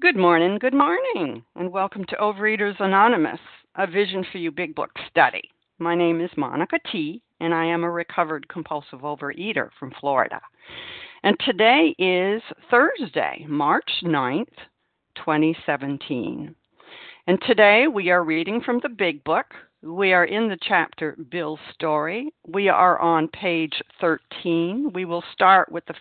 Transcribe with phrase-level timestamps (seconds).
[0.00, 3.38] Good morning, good morning, and welcome to Overeaters Anonymous,
[3.76, 5.42] a Vision for You Big Book study.
[5.78, 10.40] My name is Monica T., and I am a recovered compulsive overeater from Florida.
[11.22, 14.56] And today is Thursday, March 9th,
[15.14, 16.52] 2017.
[17.28, 19.54] And today we are reading from the Big Book.
[19.82, 22.32] We are in the chapter Bill's Story.
[22.48, 24.90] We are on page 13.
[24.92, 25.94] We will start with the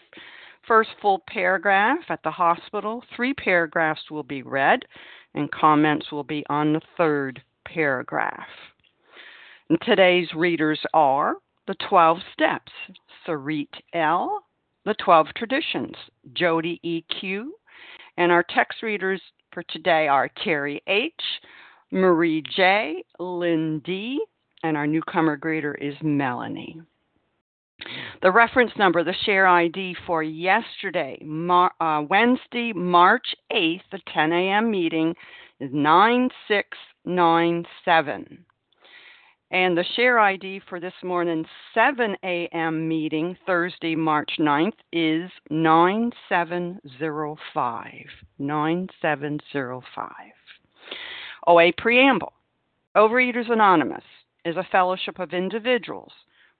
[0.68, 3.04] first full paragraph at the hospital.
[3.16, 4.80] Three paragraphs will be read,
[5.34, 8.48] and comments will be on the third paragraph.
[9.70, 11.36] And today's readers are
[11.67, 12.72] the 12 Steps,
[13.26, 14.44] Sarit L.,
[14.86, 15.95] the 12 Traditions,
[16.34, 17.53] Jody E.Q.,
[18.17, 19.22] and our text readers
[19.53, 21.14] for today are Terry H.,
[21.91, 24.23] Marie J., Lynn D.,
[24.64, 26.81] and our newcomer greeter is Melanie.
[28.21, 34.31] The reference number, the share ID for yesterday, Mar- uh, Wednesday, March 8th, the 10
[34.31, 34.72] a.m.
[34.72, 35.16] meeting
[35.59, 38.45] is 9697.
[39.52, 42.88] And the share ID for this morning's 7 a.m.
[42.88, 47.91] meeting, Thursday, March 9th, is 9705.
[48.39, 50.11] 9705.
[51.47, 52.31] OA Preamble
[52.95, 54.03] Overeaters Anonymous
[54.45, 56.13] is a fellowship of individuals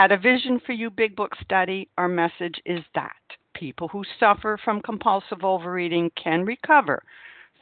[0.00, 3.12] At a Vision for You Big Book study, our message is that
[3.52, 7.02] people who suffer from compulsive overeating can recover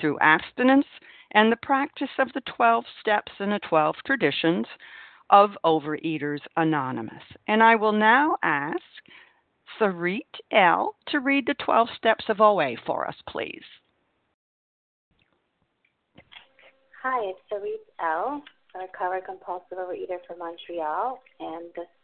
[0.00, 0.87] through abstinence
[1.32, 4.66] and the practice of the 12 steps and the 12 traditions
[5.31, 7.25] of Overeaters Anonymous.
[7.49, 8.78] And I will now ask
[9.76, 10.20] Sarit
[10.53, 10.94] L.
[11.09, 13.65] to read the 12 steps of OA for us, please.
[17.03, 18.44] Hi, it's Sarit L.,
[18.76, 21.88] a recovered compulsive overeater from Montreal, and this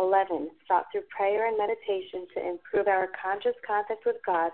[0.00, 0.50] 11.
[0.66, 4.50] Sought through prayer and meditation to improve our conscious contact with God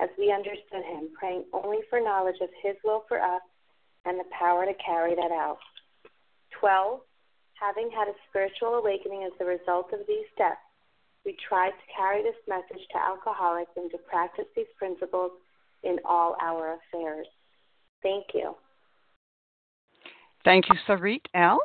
[0.00, 3.42] as we understood Him, praying only for knowledge of His will for us
[4.04, 5.58] and the power to carry that out.
[6.58, 7.00] 12.
[7.60, 10.62] Having had a spiritual awakening as the result of these steps,
[11.24, 15.32] we tried to carry this message to alcoholics and to practice these principles
[15.82, 17.26] in all our affairs.
[18.02, 18.54] Thank you.
[20.44, 21.58] Thank you, Sarit L.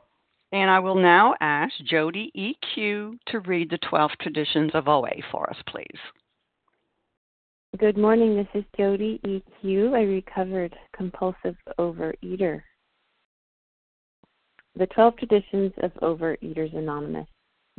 [0.54, 5.50] And I will now ask Jody EQ to read the 12 traditions of OA for
[5.50, 6.00] us, please.
[7.80, 8.36] Good morning.
[8.36, 12.62] This is Jody EQ, a recovered compulsive overeater.
[14.76, 17.28] The 12 traditions of Overeaters Anonymous.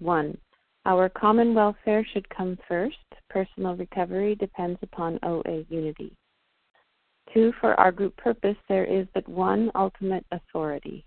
[0.00, 0.36] 1.
[0.84, 2.96] Our common welfare should come first.
[3.30, 6.12] Personal recovery depends upon OA unity.
[7.34, 7.52] 2.
[7.60, 11.06] For our group purpose, there is but one ultimate authority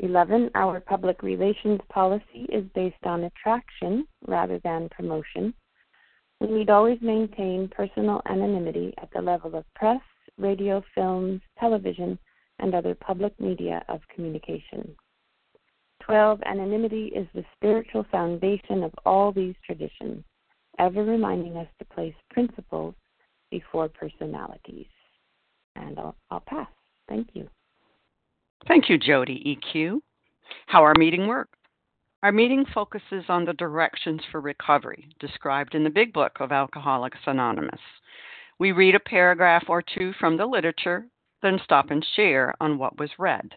[0.00, 0.50] 11.
[0.54, 5.52] Our public relations policy is based on attraction rather than promotion.
[6.40, 10.00] We need always maintain personal anonymity at the level of press,
[10.38, 12.18] radio, films, television,
[12.60, 14.94] and other public media of communication.
[16.04, 16.40] 12.
[16.46, 20.24] Anonymity is the spiritual foundation of all these traditions,
[20.78, 22.94] ever reminding us to place principles
[23.50, 24.86] before personalities.
[25.74, 26.68] And I'll, I'll pass.
[27.08, 27.48] Thank you.
[28.66, 30.00] Thank you, Jody EQ.
[30.66, 31.58] How our meeting works.
[32.22, 37.20] Our meeting focuses on the directions for recovery described in the Big Book of Alcoholics
[37.26, 37.80] Anonymous.
[38.58, 41.06] We read a paragraph or two from the literature,
[41.42, 43.54] then stop and share on what was read.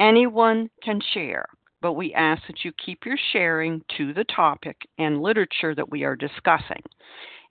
[0.00, 1.46] Anyone can share,
[1.80, 6.02] but we ask that you keep your sharing to the topic and literature that we
[6.02, 6.82] are discussing,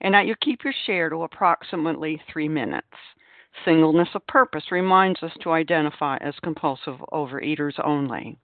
[0.02, 2.86] and that you keep your share to approximately three minutes.
[3.64, 8.38] Singleness of purpose reminds us to identify as compulsive overeaters only.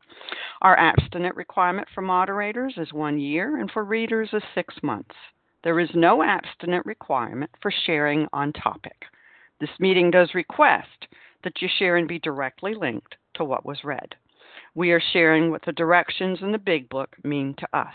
[0.62, 5.14] Our abstinent requirement for moderators is one year, and for readers is six months.
[5.62, 9.04] There is no abstinent requirement for sharing on topic.
[9.60, 11.06] This meeting does request
[11.44, 14.16] that you share and be directly linked to what was read.
[14.74, 17.94] We are sharing what the directions in the Big Book mean to us.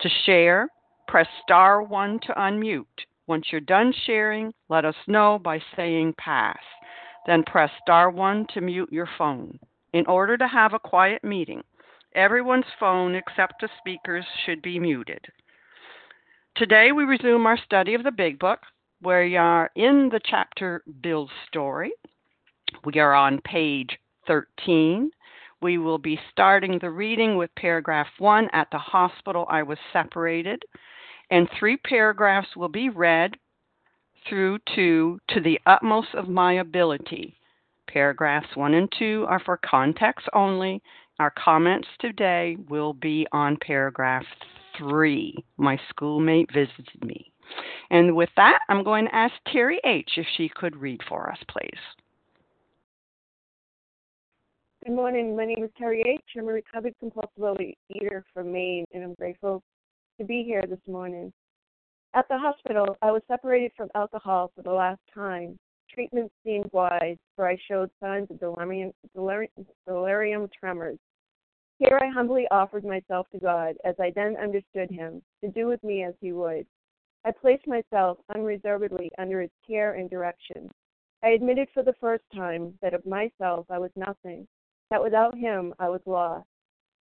[0.00, 0.68] To share,
[1.08, 2.84] press star 1 to unmute.
[3.26, 6.58] Once you're done sharing, let us know by saying pass.
[7.26, 9.58] Then press star 1 to mute your phone.
[9.94, 11.62] In order to have a quiet meeting,
[12.14, 15.24] everyone's phone except the speaker's should be muted.
[16.56, 18.60] Today we resume our study of the Big Book.
[19.02, 21.92] We are in the chapter Bill's Story.
[22.84, 25.10] We are on page 13.
[25.62, 30.62] We will be starting the reading with paragraph 1 At the hospital, I was separated
[31.30, 33.36] and three paragraphs will be read
[34.28, 37.36] through to to the utmost of my ability.
[37.86, 40.82] Paragraphs 1 and 2 are for context only.
[41.18, 44.24] Our comments today will be on paragraph
[44.78, 45.36] 3.
[45.58, 47.30] My schoolmate visited me.
[47.90, 50.10] And with that, I'm going to ask Terry H.
[50.16, 51.78] if she could read for us, please.
[54.84, 55.36] Good morning.
[55.36, 56.20] My name is Terry H.
[56.36, 59.62] I'm a recovered compulsive eater from Maine, and I'm grateful
[60.18, 61.32] to be here this morning.
[62.14, 65.58] At the hospital, I was separated from alcohol for the last time.
[65.90, 70.98] Treatment seemed wise, for I showed signs of delirium, delirium, tremens.
[71.78, 75.82] Here I humbly offered myself to God, as I then understood Him, to do with
[75.82, 76.66] me as He would.
[77.24, 80.70] I placed myself unreservedly under His care and direction.
[81.24, 84.46] I admitted for the first time that of myself I was nothing,
[84.90, 86.46] that without Him I was lost.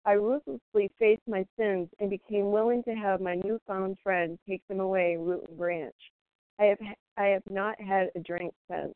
[0.09, 4.79] I ruthlessly faced my sins and became willing to have my newfound friend take them
[4.79, 5.93] away root and branch.
[6.59, 6.79] I have
[7.15, 8.95] I have not had a drink since.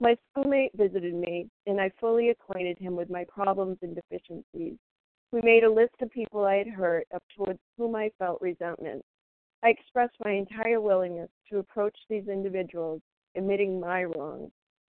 [0.00, 4.78] My schoolmate visited me, and I fully acquainted him with my problems and deficiencies.
[5.30, 9.04] We made a list of people I had hurt, up towards whom I felt resentment.
[9.62, 13.02] I expressed my entire willingness to approach these individuals,
[13.36, 14.52] admitting my wrongs.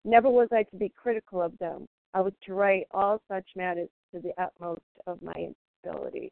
[0.06, 1.86] Never was I to be critical of them.
[2.14, 5.48] I was to right all such matters to the utmost of my
[5.84, 6.30] ability.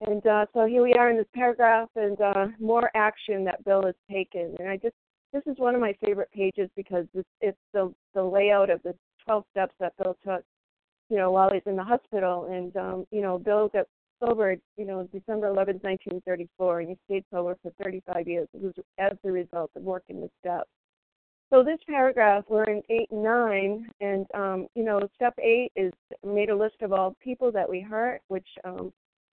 [0.00, 3.84] And uh, so here we are in this paragraph, and uh, more action that Bill
[3.86, 4.56] has taken.
[4.58, 4.94] And I just
[5.32, 8.94] this is one of my favorite pages because it's, it's the the layout of the
[9.26, 10.42] 12 steps that Bill took,
[11.08, 12.48] you know, while he's in the hospital.
[12.50, 13.86] And um, you know, Bill got
[14.18, 18.48] sober, you know, December 11, 1934, and he stayed sober for 35 years.
[18.98, 20.68] As a result of working the steps.
[21.52, 25.92] So this paragraph, we're in eight and nine, and um, you know, step eight is
[26.24, 28.90] made a list of all people that we hurt, which um,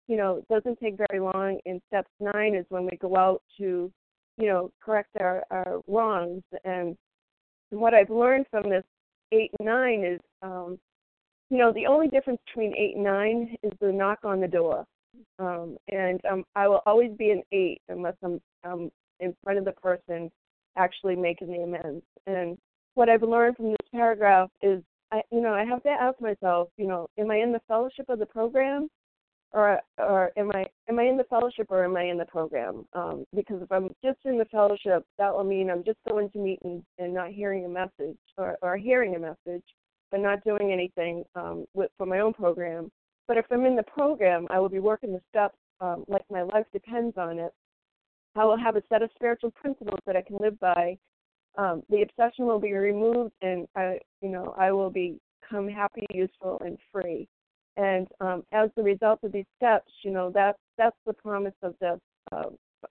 [0.09, 1.59] you know, doesn't take very long.
[1.65, 3.89] And step nine is when we go out to,
[4.37, 6.43] you know, correct our, our wrongs.
[6.65, 6.97] And
[7.69, 8.83] what I've learned from this
[9.31, 10.77] eight and nine is, um,
[11.49, 14.83] you know, the only difference between eight and nine is the knock on the door.
[15.37, 19.63] Um, and um, I will always be an eight unless I'm um, in front of
[19.65, 20.29] the person
[20.79, 22.03] actually making the amends.
[22.25, 22.57] And
[22.95, 24.81] what I've learned from this paragraph is,
[25.11, 28.07] I, you know, I have to ask myself, you know, am I in the fellowship
[28.09, 28.87] of the program,
[29.51, 32.85] or or am I am I in the fellowship or am I in the program?
[32.93, 36.39] Um, because if I'm just in the fellowship, that will mean I'm just going to
[36.39, 39.65] meet and, and not hearing a message, or, or hearing a message,
[40.11, 42.91] but not doing anything um, with, for my own program.
[43.27, 46.41] But if I'm in the program, I will be working the steps um, like my
[46.41, 47.53] life depends on it.
[48.39, 50.97] I will have a set of spiritual principles that I can live by.
[51.57, 56.61] Um, the obsession will be removed, and I, you know, I will become happy, useful,
[56.63, 57.27] and free.
[57.75, 61.75] And um, as the result of these steps, you know, that's that's the promise of
[61.81, 61.99] the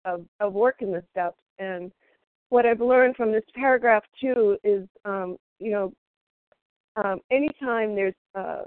[0.05, 1.39] of of working the steps.
[1.57, 1.91] And
[2.49, 5.93] what I've learned from this paragraph too is, um, you know,
[7.03, 8.61] um, anytime there's uh,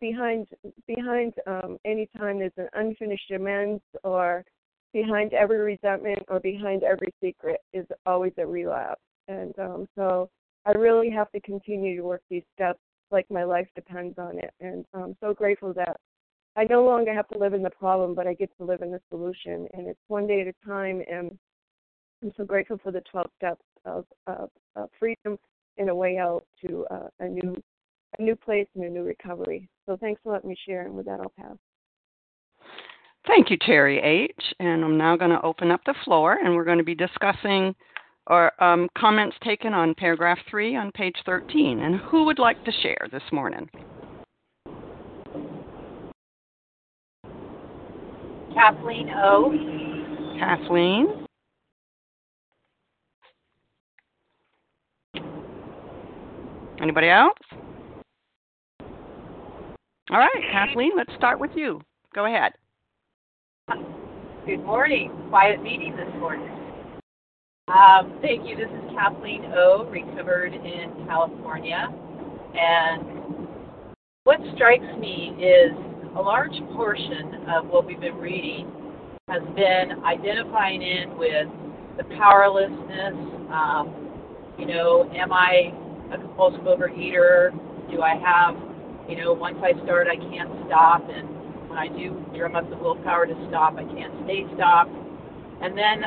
[0.00, 0.46] behind
[0.86, 4.44] behind um, anytime there's an unfinished amends or
[4.92, 9.00] behind every resentment or behind every secret is always a relapse.
[9.28, 10.30] And um, so
[10.64, 12.80] I really have to continue to work these steps
[13.10, 14.50] like my life depends on it.
[14.60, 15.96] And I'm so grateful that
[16.56, 18.90] I no longer have to live in the problem, but I get to live in
[18.90, 19.66] the solution.
[19.72, 21.02] And it's one day at a time.
[21.10, 21.38] And
[22.22, 25.38] I'm so grateful for the 12 steps of, of, of freedom
[25.78, 27.56] and a way out to uh, a new
[28.18, 29.68] a new place and a new recovery.
[29.86, 30.86] So thanks for letting me share.
[30.86, 31.56] And with that, I'll pass.
[33.28, 34.54] Thank you, Terry H.
[34.58, 37.74] And I'm now going to open up the floor, and we're going to be discussing
[38.26, 41.80] or um, comments taken on paragraph three on page 13.
[41.80, 43.68] And who would like to share this morning?
[48.54, 49.52] Kathleen O.
[50.38, 51.26] Kathleen.
[56.80, 57.34] Anybody else?
[60.10, 61.82] All right, Kathleen, let's start with you.
[62.14, 62.52] Go ahead.
[63.68, 65.12] Good morning.
[65.28, 66.48] Quiet meeting this morning.
[67.68, 68.56] Um, thank you.
[68.56, 71.86] This is Kathleen O, recovered in California.
[72.54, 73.46] And
[74.24, 75.72] what strikes me is
[76.16, 78.72] a large portion of what we've been reading
[79.28, 81.48] has been identifying in with
[81.98, 83.12] the powerlessness.
[83.52, 84.08] Um,
[84.58, 85.74] you know, am I
[86.10, 87.50] a compulsive overeater?
[87.90, 88.56] Do I have,
[89.10, 91.37] you know, once I start, I can't stop, and
[91.78, 94.90] I do drum up the willpower to stop, I can't stay stopped.
[95.62, 96.02] And then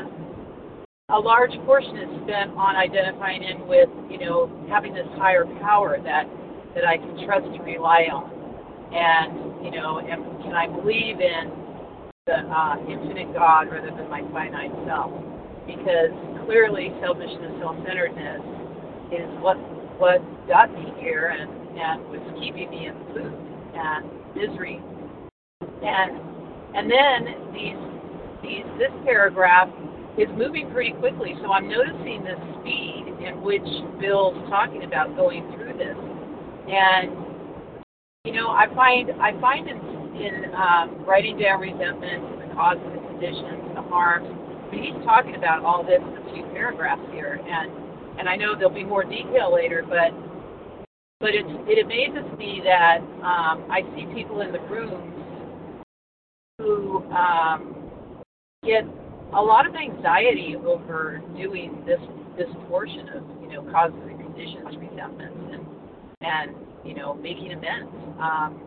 [1.10, 5.98] a large portion is spent on identifying in with, you know, having this higher power
[6.04, 6.28] that
[6.76, 8.32] that I can trust and rely on.
[8.92, 11.52] And, you know, and can I believe in
[12.28, 15.12] the uh, infinite God rather than my finite self?
[15.68, 16.12] Because
[16.44, 18.44] clearly selfishness self-centeredness
[19.12, 19.56] is what
[20.00, 23.36] what got me here and, and was keeping me in food
[23.76, 24.82] and misery.
[25.82, 26.20] And
[26.76, 27.82] and then these
[28.42, 29.70] these this paragraph
[30.18, 33.66] is moving pretty quickly, so I'm noticing the speed in which
[34.00, 35.98] Bill's talking about going through this.
[36.68, 37.12] And
[38.26, 39.78] you know, I find I find in
[40.22, 44.30] in um, writing down resentment, the causes, the conditions, the harms.
[44.70, 48.54] But he's talking about all this in a few paragraphs here, and and I know
[48.54, 50.14] there'll be more detail later, but
[51.20, 55.11] but it it amazes me that um, I see people in the rooms
[56.62, 57.92] who um,
[58.64, 58.84] get
[59.34, 62.00] a lot of anxiety over doing this
[62.38, 65.66] this portion of you know causes and conditions, resentments, and
[66.22, 67.92] and you know making amends.
[68.20, 68.62] Um,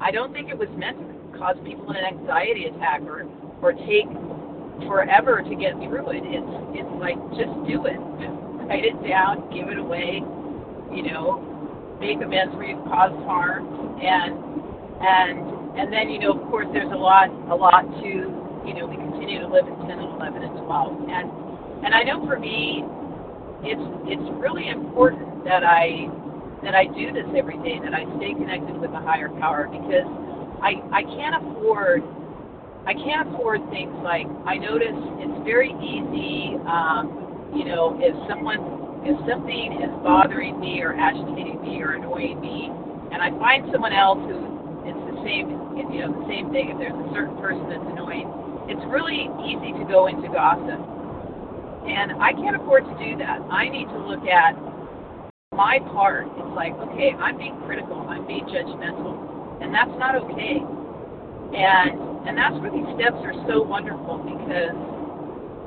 [0.00, 3.28] I don't think it was meant to cause people an anxiety attack or
[3.60, 4.08] or take
[4.88, 6.24] forever to get through it.
[6.24, 8.00] It's it's like just do it,
[8.66, 10.22] write it down, give it away,
[10.94, 14.32] you know, make amends where you've caused harm, and
[15.02, 18.10] and and then you know of course there's a lot a lot to
[18.66, 21.26] you know we continue to live in 10 and 11 and 12, and
[21.84, 22.84] and I know for me
[23.62, 26.08] it's it's really important that I
[26.62, 30.08] that I do this every day, that I stay connected with a higher power because
[30.60, 32.02] I I can't afford
[32.86, 38.60] I can't afford things like I notice it's very easy, um, you know, if someone
[39.04, 42.68] if something is bothering me or agitating me or annoying me,
[43.12, 44.49] and I find someone else who
[45.24, 46.70] same, you know, the same thing.
[46.70, 48.28] If there's a certain person that's annoying,
[48.68, 50.80] it's really easy to go into gossip,
[51.86, 53.40] and I can't afford to do that.
[53.50, 54.54] I need to look at
[55.52, 56.28] my part.
[56.38, 59.16] It's like, okay, I'm being critical, I'm being judgmental,
[59.62, 60.62] and that's not okay
[61.54, 64.76] And and that's where these steps are so wonderful because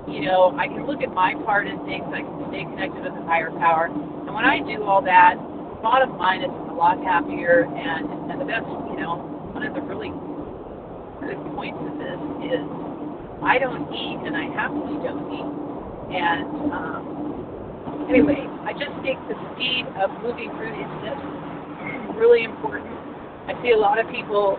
[0.07, 2.05] you know I can look at my part in things.
[2.13, 5.35] I can stay connected with the higher power, and when I do all that,
[5.81, 7.65] bottom line is I'm a lot happier.
[7.65, 10.09] And and the best, you know, one of the really
[11.21, 12.19] good points of this
[12.49, 12.65] is
[13.45, 15.49] I don't eat, and I happily don't eat.
[16.13, 22.43] And um, anyway, I just think the speed of moving through these steps is really
[22.43, 22.97] important.
[23.45, 24.57] I see a lot of people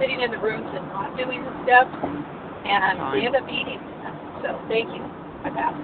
[0.00, 3.18] sitting in the rooms and not doing the steps, and Fine.
[3.18, 3.80] they end up eating.
[4.42, 5.02] So thank you.
[5.44, 5.74] I pass.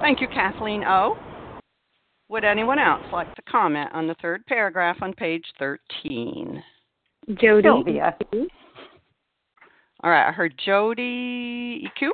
[0.00, 1.16] Thank you, Kathleen O.
[2.28, 6.62] Would anyone else like to comment on the third paragraph on page 13?
[7.40, 7.62] Jody.
[7.68, 8.16] Sylvia.
[10.02, 12.08] All right, I heard Jody EQ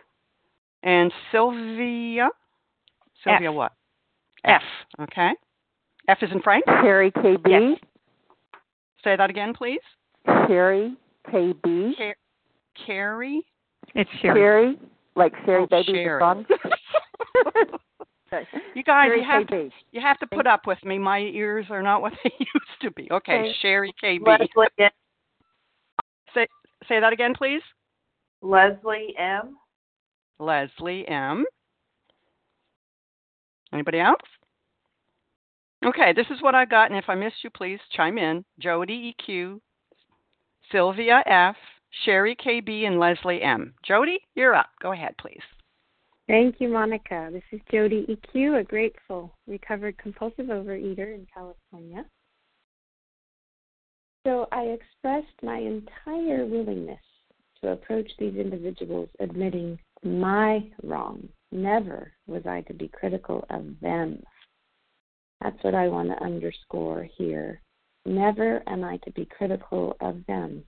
[0.83, 2.28] and Sylvia.
[3.25, 3.54] Sylvia F.
[3.54, 3.73] what?
[4.45, 4.62] F.
[5.00, 5.31] Okay.
[6.09, 6.64] F is in Frank?
[6.66, 7.40] Sherry KB.
[7.47, 7.78] Yes.
[9.04, 9.81] Say that again, please.
[10.47, 10.95] Sherry
[11.28, 11.97] KB.
[11.97, 12.16] Car-
[12.87, 13.42] Carrie?
[13.95, 14.38] It's Sherry.
[14.38, 14.78] Sherry,
[15.16, 16.23] like Sherry Oh, Baby Sherry.
[18.74, 20.98] You guys, Sherry you have to you have to put up with me.
[20.98, 23.08] My ears are not what they used to be.
[23.10, 23.52] Okay, Okay.
[23.60, 24.26] Sherry KB.
[24.26, 24.66] Leslie,
[26.34, 26.46] Say
[26.88, 27.62] say that again, please.
[28.40, 29.56] Leslie M.
[30.38, 31.44] Leslie M.
[33.72, 34.20] Anybody else?
[35.84, 38.44] Okay, this is what I got, and if I missed you, please chime in.
[38.60, 39.60] Jody EQ,
[40.70, 41.56] Sylvia F,
[42.04, 43.74] Sherry KB, and Leslie M.
[43.84, 44.68] Jody, you're up.
[44.80, 45.42] Go ahead, please.
[46.32, 47.28] Thank you, Monica.
[47.30, 52.06] This is Jody EQ, a grateful, recovered compulsive overeater in California.
[54.26, 57.02] So I expressed my entire willingness
[57.60, 61.28] to approach these individuals admitting my wrong.
[61.50, 64.22] Never was I to be critical of them.
[65.42, 67.60] That's what I want to underscore here.
[68.06, 70.64] Never am I to be critical of them.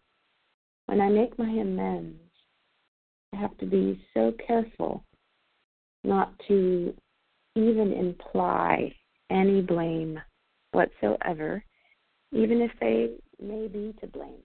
[0.88, 2.20] When I make my amends,
[3.32, 5.02] I have to be so careful
[6.04, 6.94] not to
[7.56, 8.94] even imply
[9.30, 10.20] any blame
[10.72, 11.64] whatsoever,
[12.32, 14.42] even if they may be to blame.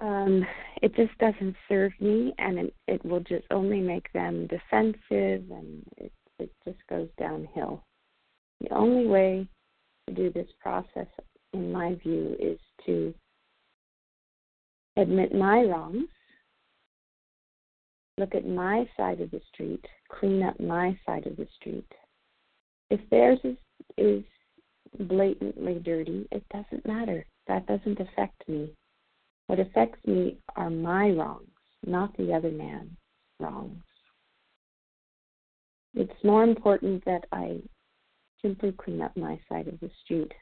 [0.00, 0.44] Um,
[0.82, 5.84] it just doesn't serve me, and it, it will just only make them defensive, and
[5.96, 7.84] it, it just goes downhill.
[8.60, 9.48] The only way
[10.08, 11.06] to do this process,
[11.52, 13.14] in my view, is to
[14.96, 16.08] admit my wrongs
[18.18, 21.90] look at my side of the street, clean up my side of the street.
[22.90, 23.56] If theirs is
[23.98, 24.24] is
[24.98, 27.26] blatantly dirty, it doesn't matter.
[27.48, 28.72] That doesn't affect me.
[29.46, 31.48] What affects me are my wrongs,
[31.84, 32.96] not the other man's
[33.40, 33.82] wrongs.
[35.94, 37.60] It's more important that I
[38.42, 40.32] simply clean up my side of the street.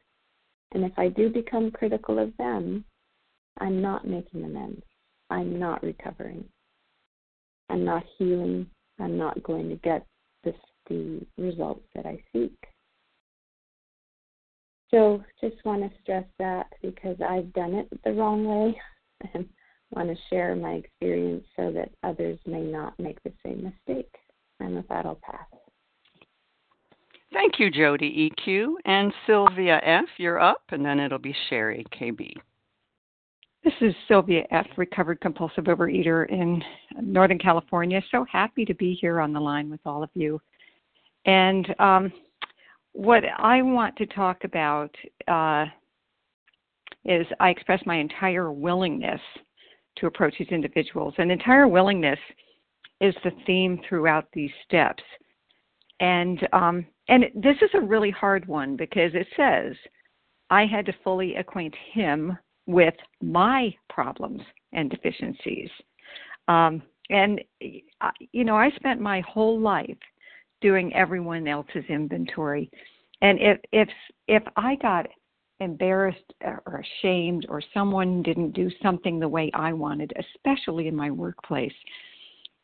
[0.73, 2.85] And if I do become critical of them,
[3.59, 4.85] I'm not making amends.
[5.31, 6.45] I'm not recovering.
[7.73, 8.67] I'm not healing.
[9.01, 10.07] I'm not going to get
[10.45, 10.55] this,
[10.89, 12.55] the results that I seek.
[14.91, 18.79] So just want to stress that because I've done it the wrong way
[19.35, 19.49] and
[19.91, 24.13] want to share my experience so that others may not make the same mistake.
[24.61, 25.47] And with that, I'll pass.
[27.33, 28.75] Thank you, Jody EQ.
[28.85, 32.35] And Sylvia F., you're up, and then it'll be Sherry KB.
[33.65, 36.63] This is Sylvia F., recovered compulsive overeater in
[37.01, 38.03] Northern California.
[38.11, 40.41] So happy to be here on the line with all of you.
[41.27, 42.13] And um,
[42.93, 44.93] what I want to talk about
[45.29, 45.67] uh,
[47.05, 49.21] is I express my entire willingness
[49.99, 51.15] to approach these individuals.
[51.19, 52.19] And entire willingness
[53.01, 55.03] is the theme throughout these steps.
[56.01, 59.77] And um, and this is a really hard one because it says
[60.51, 65.71] I had to fully acquaint him with my problems and deficiencies.
[66.49, 67.41] Um, and,
[68.01, 69.99] uh, you know, I spent my whole life
[70.61, 72.71] doing everyone else's inventory.
[73.21, 73.89] And if, if,
[74.29, 75.07] if I got
[75.61, 81.11] embarrassed or ashamed or someone didn't do something the way I wanted, especially in my
[81.11, 81.75] workplace,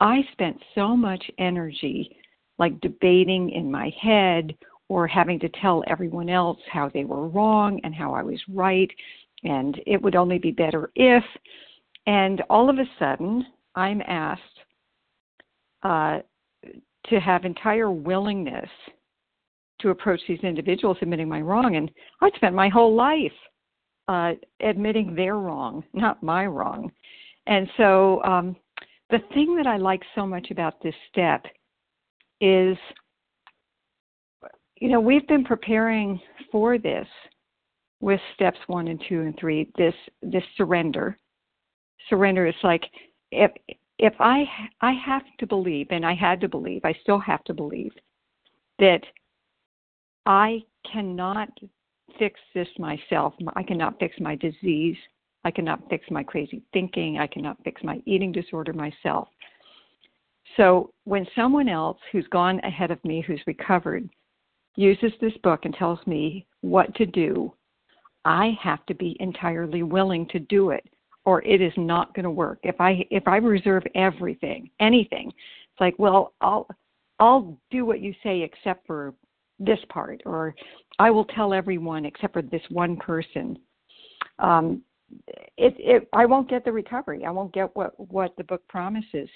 [0.01, 2.17] I spent so much energy
[2.59, 4.55] like debating in my head
[4.89, 8.91] or having to tell everyone else how they were wrong and how I was right
[9.45, 11.25] and it would only be better if.
[12.07, 14.43] And all of a sudden, I'm asked
[15.83, 16.19] uh,
[17.07, 18.69] to have entire willingness
[19.81, 21.77] to approach these individuals admitting my wrong.
[21.77, 23.33] And I spent my whole life
[24.09, 26.91] uh, admitting their wrong, not my wrong.
[27.47, 28.57] And so um,
[29.11, 31.45] the thing that I like so much about this step
[32.41, 32.77] is
[34.81, 36.21] you know, we've been preparing
[36.53, 37.07] for this
[38.01, 39.71] with steps one and two and three.
[39.77, 41.17] This this surrender.
[42.09, 42.85] Surrender is like
[43.31, 43.51] if
[43.99, 44.45] if I
[44.81, 47.93] I have to believe, and I had to believe, I still have to believe
[48.79, 49.03] that
[50.27, 51.49] I cannot
[52.19, 53.35] fix this myself.
[53.57, 54.97] I cannot fix my disease.
[55.45, 57.19] I cannot fix my crazy thinking.
[57.19, 59.29] I cannot fix my eating disorder myself.
[60.57, 64.09] So when someone else who's gone ahead of me, who's recovered,
[64.77, 67.53] uses this book and tells me what to do,
[68.29, 70.87] I have to be entirely willing to do it
[71.25, 72.59] or it is not going to work.
[72.63, 76.69] If I if I reserve everything, anything, it's like, well, I'll
[77.19, 79.15] I'll do what you say except for
[79.59, 80.55] this part or
[80.99, 83.59] I will tell everyone except for this one person.
[84.39, 84.83] Um
[85.57, 87.25] it it I won't get the recovery.
[87.25, 89.31] I won't get what what the book promises.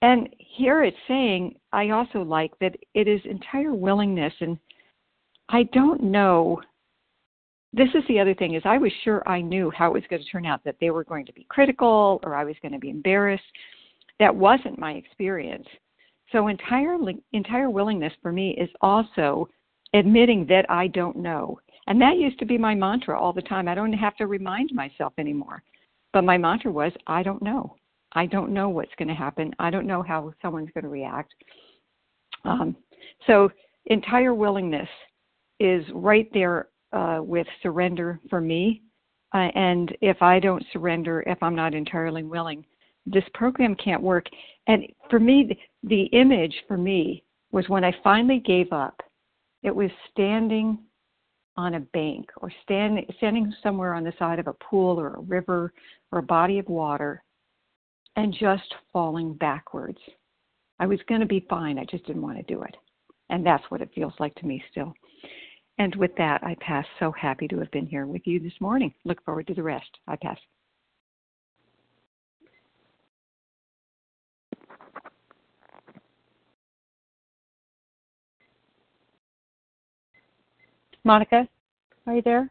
[0.00, 4.32] And here it's saying, I also like that it is entire willingness.
[4.40, 4.58] And
[5.50, 6.62] I don't know.
[7.72, 10.22] This is the other thing is I was sure I knew how it was going
[10.22, 12.78] to turn out that they were going to be critical or I was going to
[12.78, 13.44] be embarrassed.
[14.18, 15.66] That wasn't my experience.
[16.32, 16.96] So entire
[17.32, 19.48] entire willingness for me is also
[19.94, 21.58] admitting that I don't know.
[21.86, 23.68] And that used to be my mantra all the time.
[23.68, 25.62] I don't have to remind myself anymore.
[26.12, 27.76] But my mantra was I don't know.
[28.12, 29.54] I don't know what's going to happen.
[29.58, 31.32] I don't know how someone's going to react.
[32.44, 32.76] Um,
[33.26, 33.50] so,
[33.86, 34.88] entire willingness
[35.58, 38.82] is right there uh, with surrender for me.
[39.34, 42.64] Uh, and if I don't surrender, if I'm not entirely willing,
[43.06, 44.26] this program can't work.
[44.66, 49.00] And for me, the, image for me was when I finally gave up.
[49.62, 50.78] It was standing
[51.56, 55.20] on a bank or stand, standing somewhere on the side of a pool or a
[55.20, 55.72] river
[56.10, 57.22] or a body of water
[58.16, 59.98] and just falling backwards.
[60.78, 61.78] I was going to be fine.
[61.78, 62.76] I just didn't want to do it.
[63.30, 64.92] And that's what it feels like to me still.
[65.78, 66.86] And with that, I pass.
[66.98, 68.92] So happy to have been here with you this morning.
[69.04, 69.90] Look forward to the rest.
[70.06, 70.38] I pass.
[81.04, 81.48] Monica,
[82.06, 82.48] are you there?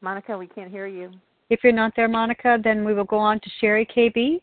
[0.00, 1.10] Monica, we can't hear you.
[1.50, 4.40] If you're not there, Monica, then we will go on to Sherry KB.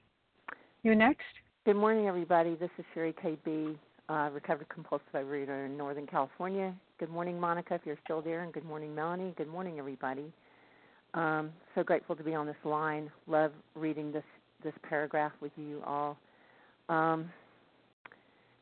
[0.83, 1.23] You're next.
[1.65, 2.55] Good morning, everybody.
[2.55, 3.77] This is Sherry KB,
[4.09, 6.73] uh, recovered compulsive overeater in Northern California.
[6.99, 9.33] Good morning, Monica, if you're still there, and good morning, Melanie.
[9.37, 10.31] Good morning, everybody.
[11.13, 13.11] Um, so grateful to be on this line.
[13.27, 14.23] Love reading this
[14.63, 16.17] this paragraph with you all.
[16.89, 17.29] Um,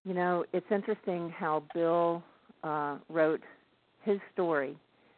[0.03, 2.21] you know, it's interesting how Bill
[2.63, 3.41] uh, wrote
[4.03, 4.77] his story,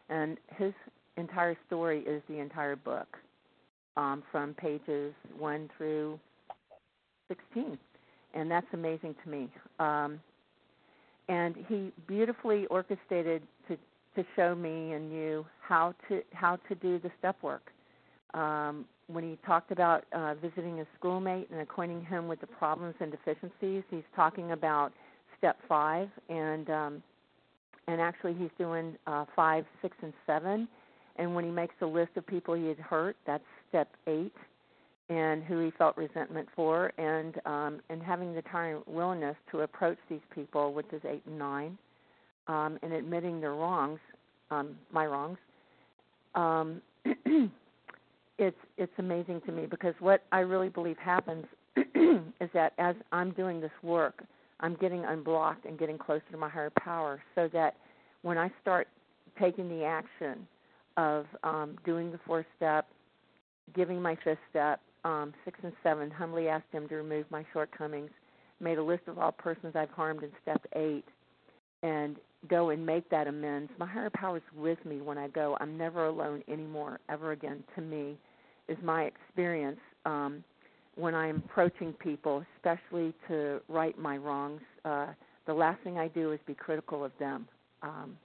[0.10, 0.74] and his
[1.18, 3.18] entire story is the entire book,
[3.98, 6.20] um, from pages one through
[7.28, 7.78] sixteen,
[8.38, 9.50] and that's amazing to me.
[9.80, 10.20] Um,
[11.30, 13.78] and he beautifully orchestrated to
[14.16, 17.72] to show me and you how to how to do the step work.
[18.34, 22.96] Um, when he talked about uh, visiting a schoolmate and acquainting him with the problems
[23.00, 24.92] and deficiencies, he's talking about
[25.38, 27.04] step five, and um,
[27.88, 30.68] and actually he's doing uh, five, six, and seven
[31.18, 34.34] and when he makes a list of people he had hurt, that's step eight,
[35.10, 39.98] and who he felt resentment for, and um, and having the time willingness to approach
[40.10, 41.78] these people, which is eight and nine,
[42.48, 44.00] um, and admitting their wrongs,
[44.52, 45.38] um, my wrongs.
[46.36, 46.82] Um,
[48.38, 53.32] it's it's amazing to me because what I really believe happens is that as I'm
[53.32, 54.24] doing this work,
[54.60, 57.76] I'm getting unblocked and getting closer to my higher power, so that
[58.24, 58.88] when I start
[59.40, 60.48] taking the action
[60.98, 62.88] of um, doing the fourth step,
[63.76, 68.10] giving my fifth step, um, six and seven, humbly asked him to remove my shortcomings,
[68.60, 71.06] made a list of all persons I've harmed in step eight,
[71.82, 72.18] and
[72.50, 73.72] go and make that amends.
[73.80, 75.58] My higher power is with me when I go.
[75.62, 77.64] I'm never alone anymore, ever again.
[77.76, 78.18] To me,
[78.68, 80.44] is my experience um,
[80.96, 84.62] when I'm approaching people, especially to right my wrongs.
[84.84, 85.08] Uh,
[85.46, 87.48] the last thing I do is be critical of them.
[87.82, 88.18] Um,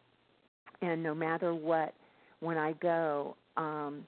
[0.80, 1.94] and no matter what,
[2.40, 4.04] when I go, um,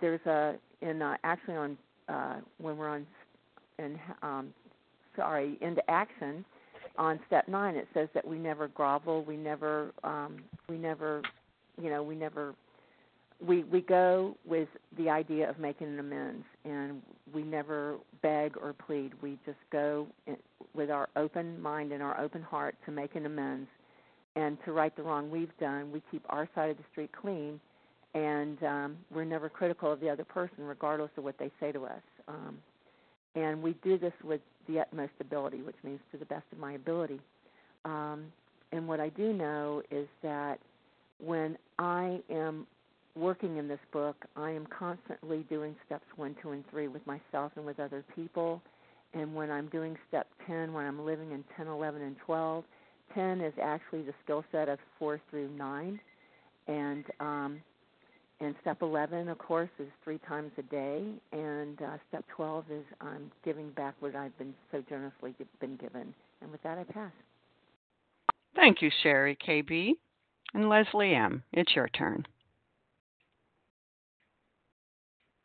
[0.00, 1.76] there's a in uh, actually on
[2.08, 3.06] uh, when we're on
[3.78, 4.52] in um,
[5.16, 6.44] sorry into action
[6.98, 7.74] on step nine.
[7.74, 11.22] It says that we never grovel, we never um, we never
[11.80, 12.54] you know we never
[13.44, 17.02] we we go with the idea of making an amends and
[17.34, 19.12] we never beg or plead.
[19.22, 20.06] We just go
[20.74, 23.68] with our open mind and our open heart to make an amends.
[24.34, 27.60] And to right the wrong we've done we keep our side of the street clean
[28.14, 31.84] and um, we're never critical of the other person, regardless of what they say to
[31.84, 32.02] us.
[32.28, 32.58] Um,
[33.34, 36.72] and we do this with the utmost ability, which means to the best of my
[36.72, 37.20] ability.
[37.84, 38.24] um,
[38.72, 40.58] and what I do know is that
[41.18, 42.66] when I am
[43.14, 47.52] working in this book, I am constantly doing steps one, two, and three with myself
[47.56, 48.62] and with other people.
[49.14, 52.64] And when I'm doing step 10, when I'm living in 10, 11, and 12,
[53.14, 56.00] 10 is actually the skill set of 4 through 9.
[56.66, 57.60] And um,
[58.42, 61.04] and step 11, of course, is three times a day.
[61.32, 66.12] And uh, step 12 is I'm giving back what I've been so generously been given.
[66.40, 67.12] And with that, I pass.
[68.54, 69.92] Thank you, Sherry KB.
[70.54, 72.26] And Leslie M., it's your turn.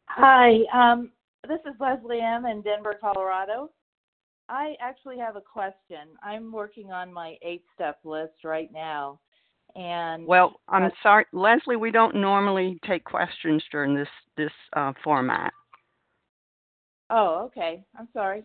[0.08, 1.12] Hi, um,
[1.48, 2.46] this is Leslie M.
[2.46, 3.70] in Denver, Colorado.
[4.50, 6.10] I actually have a question.
[6.24, 9.20] I'm working on my eight step list right now.
[9.78, 11.76] And well, I'm sorry, Leslie.
[11.76, 15.54] We don't normally take questions during this this uh, format.
[17.12, 17.84] Oh, okay.
[17.98, 18.44] I'm sorry.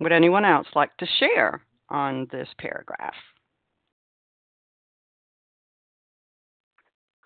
[0.00, 3.14] Would anyone else like to share on this paragraph?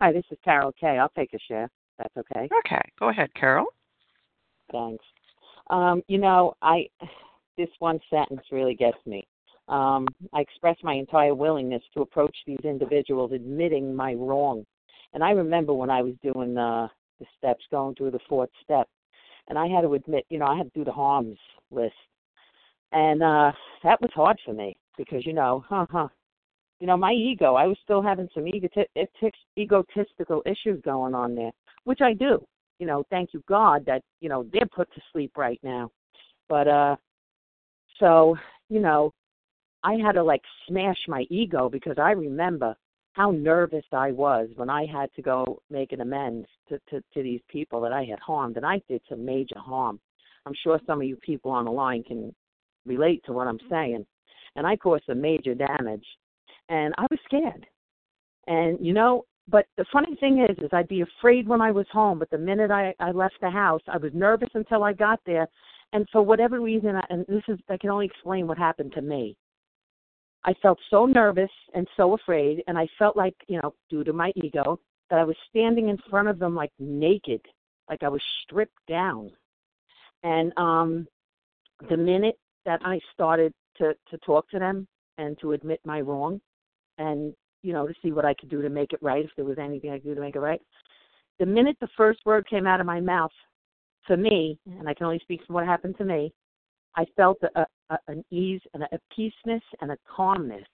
[0.01, 0.99] Hi, this is Carol Kay.
[0.99, 1.71] I'll take a share.
[1.99, 2.49] That's okay.
[2.67, 3.67] Okay, go ahead, Carol.
[4.73, 5.05] Thanks.
[5.69, 6.89] Um, you know, I
[7.57, 9.25] this one sentence really gets me.
[9.71, 14.67] Um, I express my entire willingness to approach these individuals, admitting my wrong.
[15.15, 16.89] And I remember when I was doing the,
[17.21, 18.89] the steps, going through the fourth step,
[19.49, 21.39] and I had to admit, you know, I had to do the harms
[21.71, 21.95] list.
[22.93, 23.53] And uh
[23.85, 26.09] that was hard for me because you know huh huh.
[26.81, 28.47] You know my ego i was still having some
[29.57, 31.53] egotistical issues going on there
[31.85, 32.45] which i do.
[32.81, 35.91] You know thank you god that you know they're put to sleep right now.
[36.49, 36.97] But uh
[38.01, 38.37] so
[38.69, 39.13] you know
[39.85, 42.75] i had to like smash my ego because i remember
[43.13, 47.23] how nervous i was when i had to go make an amends to to, to
[47.23, 49.99] these people that i had harmed and i did some major harm
[50.47, 52.35] i'm sure some of you people on the line can
[52.87, 53.71] relate to what I'm mm-hmm.
[53.71, 54.07] saying.
[54.57, 56.05] And I caused some major damage.
[56.69, 57.67] And I was scared.
[58.47, 61.87] And you know, but the funny thing is is I'd be afraid when I was
[61.93, 65.21] home, but the minute I, I left the house, I was nervous until I got
[65.27, 65.49] there.
[65.93, 69.03] And for whatever reason I, and this is I can only explain what happened to
[69.03, 69.37] me.
[70.45, 74.13] I felt so nervous and so afraid and I felt like, you know, due to
[74.13, 77.43] my ego, that I was standing in front of them like naked,
[77.89, 79.31] like I was stripped down.
[80.23, 81.07] And um
[81.89, 84.87] the minute that I started to to talk to them
[85.19, 86.41] and to admit my wrong,
[86.99, 89.45] and you know to see what I could do to make it right if there
[89.45, 90.61] was anything I could do to make it right.
[91.39, 93.33] The minute the first word came out of my mouth,
[94.07, 96.33] for me, and I can only speak from what happened to me,
[96.97, 100.67] I felt a, a, an ease and a peaceness and a calmness,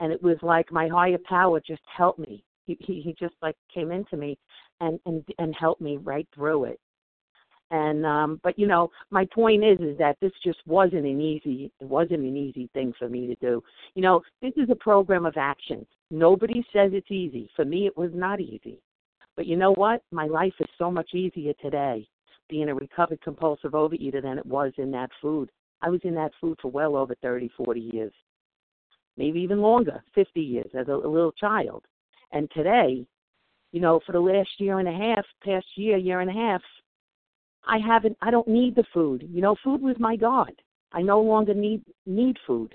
[0.00, 2.42] and it was like my higher power just helped me.
[2.66, 4.38] He, he he just like came into me
[4.80, 6.80] and and and helped me right through it.
[7.70, 11.70] And um but you know my point is is that this just wasn't an easy
[11.80, 13.62] it wasn't an easy thing for me to do.
[13.94, 15.86] You know this is a program of action.
[16.10, 17.50] Nobody says it's easy.
[17.56, 18.80] For me it was not easy.
[19.36, 20.02] But you know what?
[20.10, 22.08] My life is so much easier today
[22.48, 25.50] being a recovered compulsive overeater than it was in that food
[25.82, 28.12] i was in that food for well over thirty forty years
[29.16, 31.84] maybe even longer fifty years as a, a little child
[32.32, 33.06] and today
[33.72, 36.62] you know for the last year and a half past year year and a half
[37.68, 39.28] I haven't I don't need the food.
[39.30, 40.52] You know, food was my God.
[40.92, 42.74] I no longer need need food.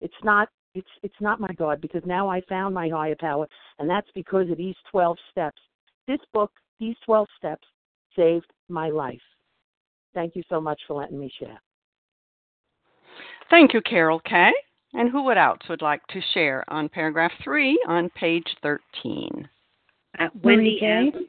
[0.00, 3.88] It's not it's it's not my God because now I found my higher power and
[3.88, 5.60] that's because of these 12 steps.
[6.06, 7.66] This book, these 12 steps
[8.16, 9.20] saved my life.
[10.14, 11.60] Thank you so much for letting me share.
[13.50, 14.52] Thank you, Carol Kay.
[14.94, 19.48] And who would else would like to share on paragraph 3 on page 13?
[20.18, 21.26] Uh, Wendy M.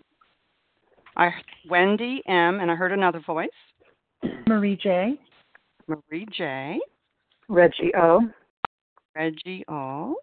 [1.17, 1.31] I
[1.67, 2.59] Wendy M.
[2.59, 3.49] and I heard another voice.
[4.47, 5.15] Marie J.
[5.87, 6.79] Marie J.
[7.47, 8.21] Reggie O.
[9.15, 10.15] Reggie O.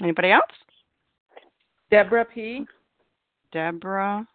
[0.00, 0.42] Anybody else?
[1.90, 2.66] Deborah P.
[3.52, 4.26] Deborah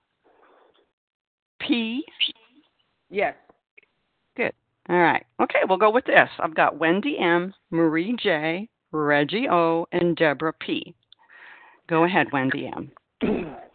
[1.60, 2.04] P.
[3.10, 3.36] Yes.
[4.36, 4.54] Good.
[4.90, 5.26] All right.
[5.42, 6.30] Okay, we'll go with this.
[6.40, 10.96] I've got Wendy M, Marie J, Reggie O, and Deborah P.
[11.88, 12.92] Go ahead, Wendy M.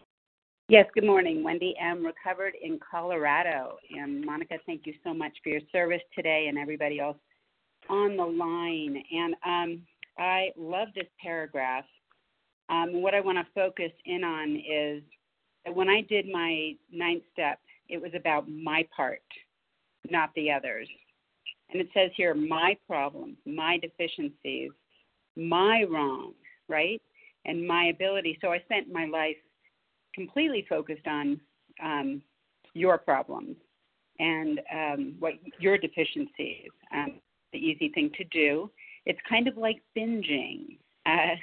[0.69, 1.43] Yes, good morning.
[1.43, 2.05] Wendy M.
[2.05, 3.75] Recovered in Colorado.
[3.95, 7.17] And Monica, thank you so much for your service today and everybody else
[7.89, 9.03] on the line.
[9.11, 9.81] And um,
[10.17, 11.83] I love this paragraph.
[12.69, 15.22] Um, what I want to focus in on is that
[15.71, 19.21] when I did my ninth step, it was about my part,
[20.09, 20.87] not the others.
[21.71, 24.71] And it says here, my problems, my deficiencies,
[25.35, 26.33] my wrong,
[26.69, 27.01] right?
[27.45, 28.37] and my ability.
[28.41, 29.35] So I spent my life
[30.13, 31.39] completely focused on
[31.83, 32.21] um,
[32.73, 33.55] your problems
[34.19, 36.69] and um, what your deficiencies.
[36.93, 37.19] Um,
[37.51, 38.71] the easy thing to do.
[39.05, 40.77] It's kind of like binging.
[41.05, 41.35] Uh,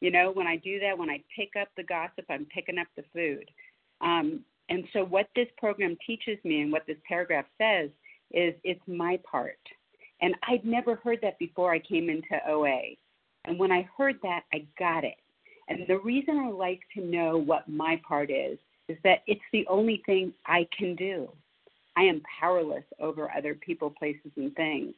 [0.00, 2.86] you know, when I do that, when I pick up the gossip, I'm picking up
[2.96, 3.50] the food.
[4.00, 7.90] Um, and so, what this program teaches me and what this paragraph says
[8.32, 9.58] is it's my part.
[10.22, 12.94] And I'd never heard that before I came into OA.
[13.46, 15.16] And when I heard that, I got it.
[15.68, 18.58] And the reason I like to know what my part is,
[18.88, 21.30] is that it's the only thing I can do.
[21.96, 24.94] I am powerless over other people, places, and things.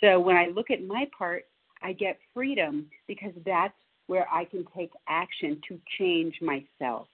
[0.00, 1.44] So when I look at my part,
[1.82, 3.74] I get freedom because that's
[4.06, 7.08] where I can take action to change myself.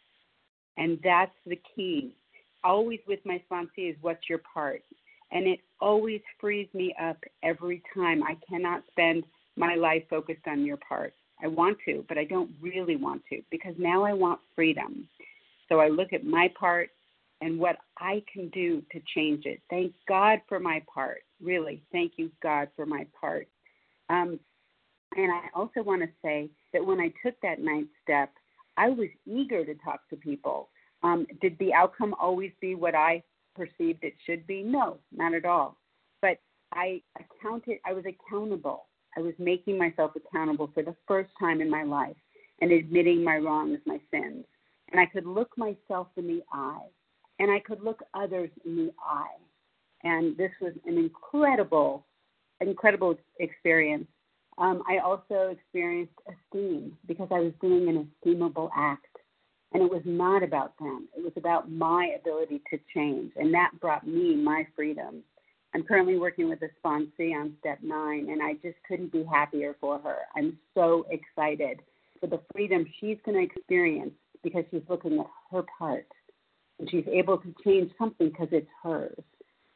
[0.76, 2.14] And that's the key.
[2.64, 4.82] Always with my sponsee is what's your part?
[5.30, 8.22] And it always frees me up every time.
[8.22, 9.24] I cannot spend
[9.56, 11.14] my life focused on your part.
[11.42, 15.08] I want to, but I don't really want to because now I want freedom.
[15.68, 16.90] So I look at my part
[17.40, 19.60] and what I can do to change it.
[19.68, 21.22] Thank God for my part.
[21.42, 23.48] Really, thank you, God, for my part.
[24.08, 24.38] Um,
[25.16, 28.32] and I also want to say that when I took that ninth step,
[28.76, 30.68] I was eager to talk to people.
[31.02, 33.22] Um, did the outcome always be what I
[33.54, 34.62] perceived it should be?
[34.62, 35.76] No, not at all.
[36.20, 36.38] But
[36.72, 38.86] I accounted, I was accountable.
[39.16, 42.16] I was making myself accountable for the first time in my life
[42.60, 44.44] and admitting my wrongs, my sins.
[44.90, 46.86] And I could look myself in the eye
[47.38, 49.36] and I could look others in the eye.
[50.04, 52.06] And this was an incredible,
[52.60, 54.06] incredible experience.
[54.58, 59.06] Um, I also experienced esteem because I was doing an esteemable act.
[59.74, 63.32] And it was not about them, it was about my ability to change.
[63.36, 65.22] And that brought me my freedom.
[65.74, 69.74] I'm currently working with a sponsee on step nine, and I just couldn't be happier
[69.80, 70.18] for her.
[70.36, 71.80] I'm so excited
[72.20, 74.12] for the freedom she's going to experience
[74.42, 76.06] because she's looking at her part
[76.78, 79.24] and she's able to change something because it's hers.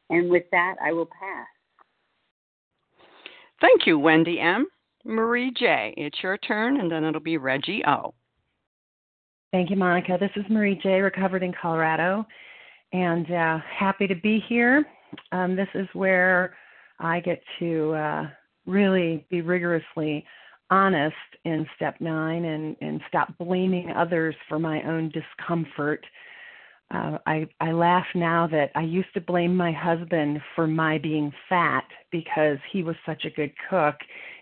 [0.09, 1.47] And with that, I will pass.
[3.59, 4.67] Thank you, Wendy M.
[5.03, 8.13] Marie J., it's your turn, and then it'll be Reggie O.
[9.51, 10.17] Thank you, Monica.
[10.19, 12.25] This is Marie J., recovered in Colorado,
[12.91, 14.85] and uh, happy to be here.
[15.31, 16.55] Um, this is where
[16.99, 18.29] I get to uh,
[18.65, 20.25] really be rigorously
[20.69, 21.15] honest
[21.45, 26.05] in step nine and, and stop blaming others for my own discomfort.
[26.89, 31.33] Uh, I, I laugh now that I used to blame my husband for my being
[31.49, 33.95] fat because he was such a good cook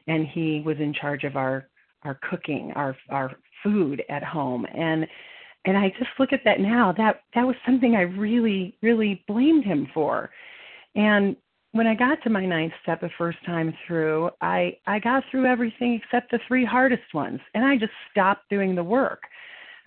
[0.08, 1.68] and he was in charge of our
[2.04, 3.32] our cooking, our our
[3.64, 4.66] food at home.
[4.74, 5.08] And
[5.66, 6.94] and I just look at that now.
[6.96, 10.30] That that was something I really really blamed him for.
[10.96, 11.36] And
[11.72, 15.48] when I got to my ninth step the first time through, I I got through
[15.48, 19.24] everything except the three hardest ones, and I just stopped doing the work.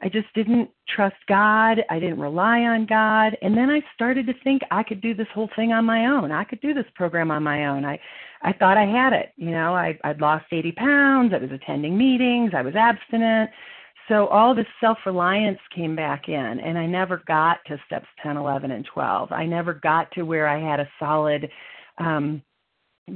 [0.01, 1.81] I just didn't trust God.
[1.91, 3.37] I didn't rely on God.
[3.43, 6.31] And then I started to think I could do this whole thing on my own.
[6.31, 7.85] I could do this program on my own.
[7.85, 7.99] I
[8.43, 9.33] I thought I had it.
[9.37, 11.33] You know, I I'd lost 80 pounds.
[11.35, 12.53] I was attending meetings.
[12.55, 13.51] I was abstinent.
[14.07, 18.71] So all this self-reliance came back in and I never got to steps 10, 11
[18.71, 19.33] and 12.
[19.33, 21.51] I never got to where I had a solid
[21.99, 22.43] um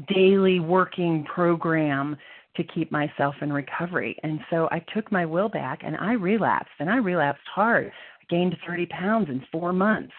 [0.08, 2.16] daily working program
[2.56, 4.16] to keep myself in recovery.
[4.22, 7.86] And so I took my will back and I relapsed and I relapsed hard.
[8.20, 10.12] I gained 30 pounds in four months.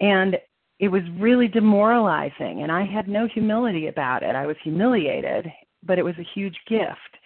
[0.00, 0.36] And
[0.80, 4.34] it was really demoralizing and I had no humility about it.
[4.34, 5.46] I was humiliated,
[5.84, 7.18] but it was a huge gift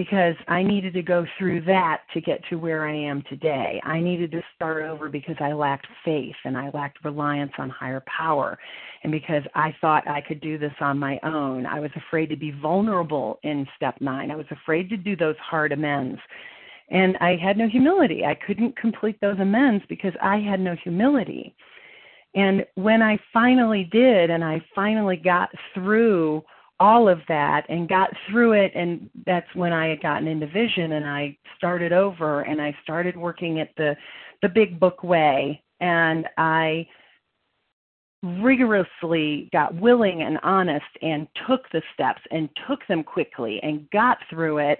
[0.00, 3.78] because I needed to go through that to get to where I am today.
[3.84, 8.02] I needed to start over because I lacked faith and I lacked reliance on higher
[8.06, 8.58] power.
[9.02, 12.36] And because I thought I could do this on my own, I was afraid to
[12.36, 14.30] be vulnerable in step nine.
[14.30, 16.18] I was afraid to do those hard amends.
[16.90, 18.24] And I had no humility.
[18.24, 21.54] I couldn't complete those amends because I had no humility.
[22.34, 26.42] And when I finally did, and I finally got through
[26.80, 30.92] all of that and got through it and that's when I had gotten into vision
[30.92, 33.94] and I started over and I started working at the
[34.42, 36.86] the big book way and I
[38.22, 44.18] rigorously got willing and honest and took the steps and took them quickly and got
[44.28, 44.78] through it.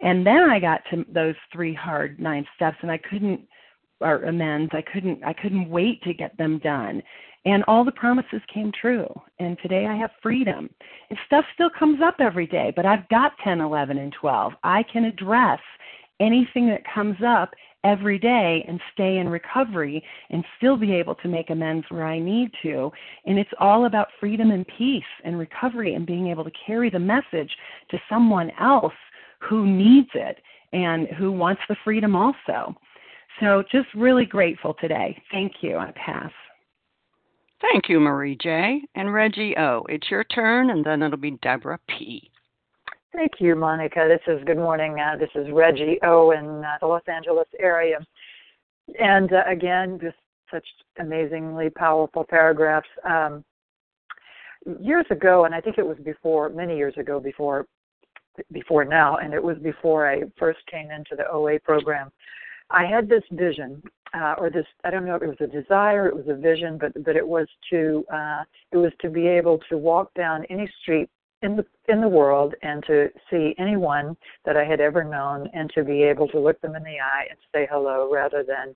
[0.00, 3.40] And then I got to those three hard nine steps and I couldn't
[4.00, 7.02] or amends I couldn't I couldn't wait to get them done
[7.46, 9.08] and all the promises came true.
[9.38, 10.68] And today I have freedom.
[11.10, 14.52] And stuff still comes up every day, but I've got 10, 11, and 12.
[14.64, 15.60] I can address
[16.18, 21.28] anything that comes up every day and stay in recovery and still be able to
[21.28, 22.90] make amends where I need to.
[23.26, 26.98] And it's all about freedom and peace and recovery and being able to carry the
[26.98, 27.56] message
[27.92, 28.92] to someone else
[29.48, 30.38] who needs it
[30.72, 32.74] and who wants the freedom also.
[33.40, 35.20] So just really grateful today.
[35.30, 35.76] Thank you.
[35.76, 36.30] I pass.
[37.60, 38.82] Thank you, Marie J.
[38.94, 39.84] And Reggie O.
[39.88, 42.30] It's your turn, and then it'll be Deborah P.
[43.12, 44.06] Thank you, Monica.
[44.08, 44.98] This is good morning.
[45.00, 46.32] Uh, this is Reggie O.
[46.32, 47.98] in uh, the Los Angeles area.
[49.00, 50.16] And uh, again, just
[50.50, 50.66] such
[50.98, 52.88] amazingly powerful paragraphs.
[53.08, 53.42] Um,
[54.80, 57.66] years ago, and I think it was before, many years ago, before
[58.52, 62.10] before now, and it was before I first came into the OA program.
[62.70, 63.82] I had this vision,
[64.14, 66.78] uh, or this I don't know if it was a desire, it was a vision,
[66.78, 68.42] but but it was to uh,
[68.72, 71.08] it was to be able to walk down any street
[71.42, 75.70] in the in the world and to see anyone that I had ever known and
[75.74, 78.74] to be able to look them in the eye and say hello rather than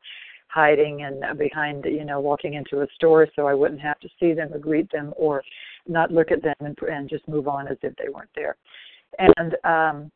[0.49, 4.35] hiding and behind you know walking into a store so I wouldn't have to see
[4.35, 5.43] them or greet them or
[5.89, 8.57] not look at them and, and just move on as if they weren't there.
[9.19, 10.13] And um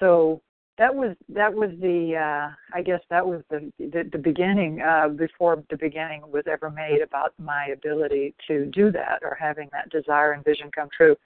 [0.00, 0.42] so
[0.78, 5.08] that was that was the uh i guess that was the the, the beginning uh
[5.08, 9.88] before the beginning was ever made about my ability to do that or having that
[9.90, 11.16] desire and vision come true.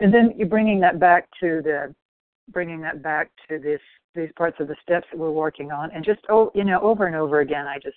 [0.00, 1.94] And then you're bringing that back to the
[2.52, 3.80] bringing that back to this
[4.14, 7.06] these parts of the steps that we're working on and just oh you know over
[7.06, 7.96] and over again i just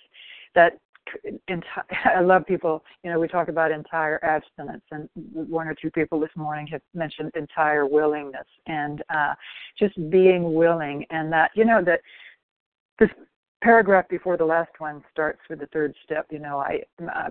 [0.54, 0.78] that
[2.04, 2.82] I love people.
[3.02, 6.82] You know, we talk about entire abstinence, and one or two people this morning have
[6.94, 9.34] mentioned entire willingness, and uh,
[9.78, 12.00] just being willing, and that you know that
[12.98, 13.10] this
[13.62, 16.26] paragraph before the last one starts with the third step.
[16.30, 16.80] You know, I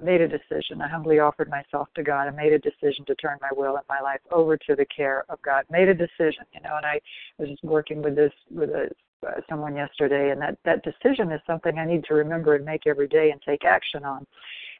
[0.04, 0.82] made a decision.
[0.82, 2.28] I humbly offered myself to God.
[2.28, 5.26] I made a decision to turn my will and my life over to the care
[5.30, 5.66] of God.
[5.72, 6.46] Made a decision.
[6.54, 7.00] You know, and I
[7.38, 8.90] was just working with this with a
[9.50, 13.08] someone yesterday, and that that decision is something I need to remember and make every
[13.08, 14.26] day and take action on.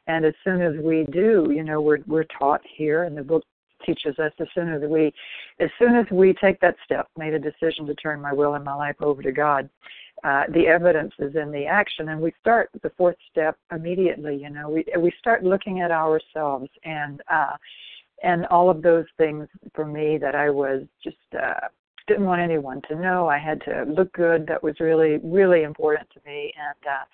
[0.06, 3.44] And as soon as we do, you know, we're we're taught here, and the book
[3.84, 5.12] teaches us as soon as we
[5.58, 8.64] as soon as we take that step, made a decision to turn my will and
[8.64, 9.68] my life over to God,
[10.24, 14.36] uh, the evidence is in the action, and we start the fourth step immediately.
[14.36, 17.56] You know, we we start looking at ourselves and uh,
[18.22, 21.68] and all of those things for me that I was just uh,
[22.10, 23.28] didn't want anyone to know.
[23.28, 24.44] I had to look good.
[24.48, 27.04] That was really, really important to me, and uh,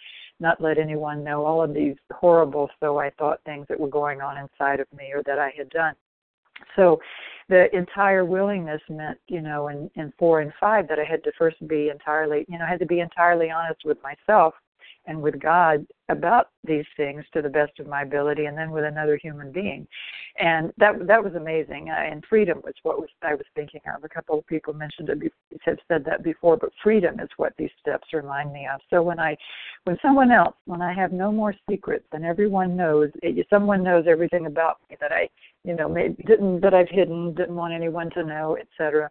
[0.41, 4.23] not let anyone know all of these horrible, so I thought things that were going
[4.23, 5.95] on inside of me or that I had done.
[6.77, 6.99] So,
[7.51, 11.33] the entire willingness meant, you know, in in four and five, that I had to
[11.39, 14.55] first be entirely, you know, I had to be entirely honest with myself
[15.07, 18.85] and with God about these things to the best of my ability, and then with
[18.85, 19.87] another human being,
[20.39, 21.91] and that that was amazing.
[21.91, 24.05] Uh, and freedom was what was I was thinking of.
[24.05, 25.33] A couple of people mentioned it,
[25.65, 28.81] have said that before, but freedom is what these steps remind me of.
[28.91, 29.37] So when I,
[29.85, 34.05] when someone else, when I have no more secrets, and everyone knows, it, someone knows
[34.09, 35.29] everything about me that I,
[35.65, 39.11] you know, maybe didn't that I've hidden, didn't want anyone to know, etc.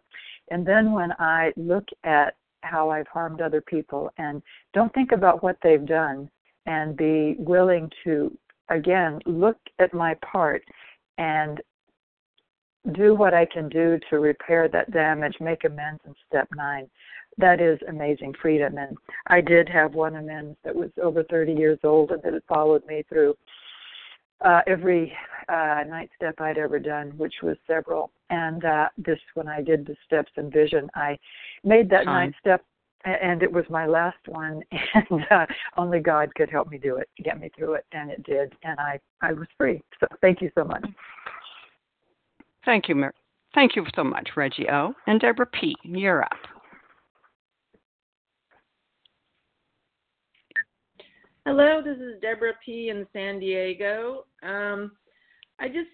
[0.50, 4.42] And then when I look at how I've harmed other people and
[4.74, 6.30] don't think about what they've done
[6.66, 8.36] and be willing to
[8.70, 10.64] again look at my part
[11.18, 11.60] and
[12.92, 16.88] do what I can do to repair that damage, make amends in step nine.
[17.38, 18.78] That is amazing freedom.
[18.78, 18.96] And
[19.26, 22.86] I did have one amends that was over 30 years old and that had followed
[22.86, 23.34] me through
[24.44, 25.12] uh, every
[25.48, 28.10] uh, night step I'd ever done, which was several.
[28.30, 31.18] And uh, this, when I did the steps and vision, I
[31.64, 32.64] made that night step,
[33.04, 34.62] and it was my last one.
[34.94, 38.22] And uh, only God could help me do it, get me through it, and it
[38.24, 38.54] did.
[38.64, 39.82] And I, I was free.
[40.00, 40.84] So thank you so much.
[42.64, 43.14] Thank you, Mer-
[43.54, 44.92] thank you so much, Reggie O.
[45.06, 45.76] And Deborah P.
[45.84, 46.32] You're up.
[51.46, 52.88] Hello, this is Deborah P.
[52.88, 54.24] in San Diego.
[54.42, 54.90] Um,
[55.60, 55.90] I just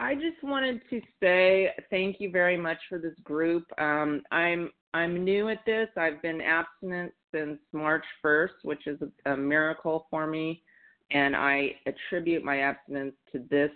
[0.00, 3.62] I just wanted to say thank you very much for this group.
[3.78, 5.86] Um, I'm I'm new at this.
[5.96, 10.64] I've been abstinent since March 1st, which is a, a miracle for me,
[11.12, 13.70] and I attribute my abstinence to this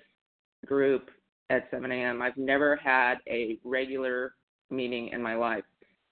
[0.66, 1.10] group
[1.48, 2.22] at 7 a.m.
[2.22, 4.34] I've never had a regular
[4.68, 5.64] meeting in my life.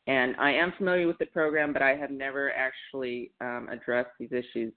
[0.06, 4.30] And I am familiar with the program, but I have never actually um, addressed these
[4.30, 4.72] issues.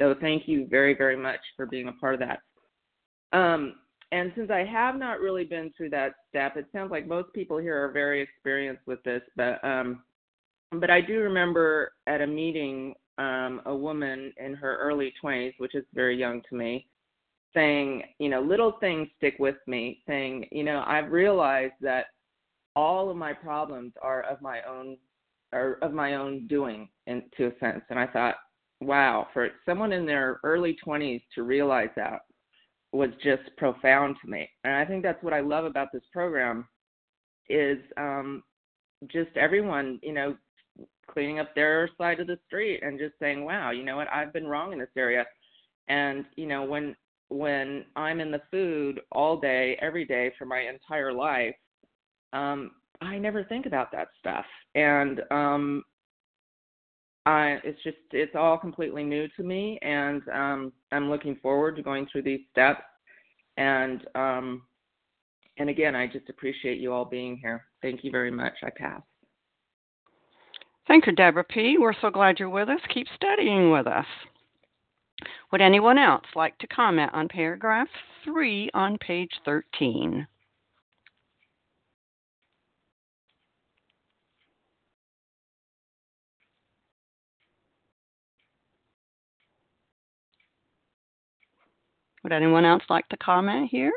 [0.00, 2.40] So thank you very, very much for being a part of that.
[3.36, 3.74] Um,
[4.12, 7.58] and since I have not really been through that step, it sounds like most people
[7.58, 9.22] here are very experienced with this.
[9.36, 10.02] But um,
[10.72, 15.74] but I do remember at a meeting um, a woman in her early 20s, which
[15.74, 16.86] is very young to me,
[17.54, 22.06] saying, you know, little things stick with me, saying, you know, I've realized that
[22.74, 24.96] all of my problems are of my own
[25.52, 27.82] are of my own doing in to a sense.
[27.90, 28.36] And I thought,
[28.80, 32.20] wow, for someone in their early 20s to realize that
[32.92, 34.48] was just profound to me.
[34.64, 36.66] And I think that's what I love about this program
[37.48, 38.42] is um
[39.08, 40.36] just everyone, you know,
[41.10, 44.32] cleaning up their side of the street and just saying, wow, you know what, I've
[44.32, 45.24] been wrong in this area.
[45.88, 46.96] And, you know, when
[47.28, 51.54] when I'm in the food all day, every day for my entire life,
[52.32, 54.44] um, I never think about that stuff.
[54.74, 55.84] And um,
[57.26, 59.78] I, it's just, it's all completely new to me.
[59.82, 62.82] And um, I'm looking forward to going through these steps.
[63.56, 64.62] And, um,
[65.58, 67.66] and again, I just appreciate you all being here.
[67.82, 68.54] Thank you very much.
[68.62, 69.02] I pass.
[70.88, 71.76] Thank you, Deborah P.
[71.78, 72.80] We're so glad you're with us.
[72.92, 74.06] Keep studying with us.
[75.52, 77.88] Would anyone else like to comment on paragraph
[78.24, 80.26] 3 on page 13?
[92.22, 93.92] Would anyone else like to comment here?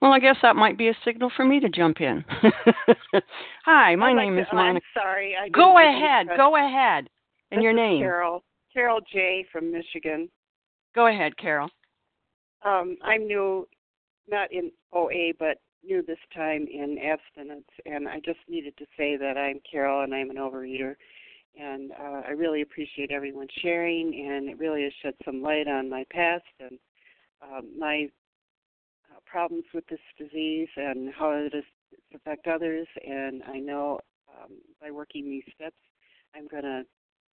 [0.00, 2.24] Well, I guess that might be a signal for me to jump in.
[3.64, 4.84] Hi, my name like is to, Monica.
[4.96, 5.36] I'm sorry.
[5.40, 6.26] I Go ahead.
[6.36, 7.08] Go ahead.
[7.52, 8.00] And This your name.
[8.00, 8.42] Carol.
[8.72, 9.46] Carol J.
[9.52, 10.28] from Michigan.
[10.94, 11.68] Go ahead, Carol.
[12.64, 13.68] Um, I'm new,
[14.28, 19.16] not in OA, but new this time in abstinence, and I just needed to say
[19.16, 20.96] that I'm Carol and I'm an overeater,
[21.58, 25.90] and uh, I really appreciate everyone sharing, and it really has shed some light on
[25.90, 26.78] my past and
[27.42, 28.08] um, my
[29.10, 31.64] uh, problems with this disease and how it is
[32.14, 32.86] affect others.
[33.06, 35.76] And I know um, by working these steps,
[36.34, 36.82] I'm going to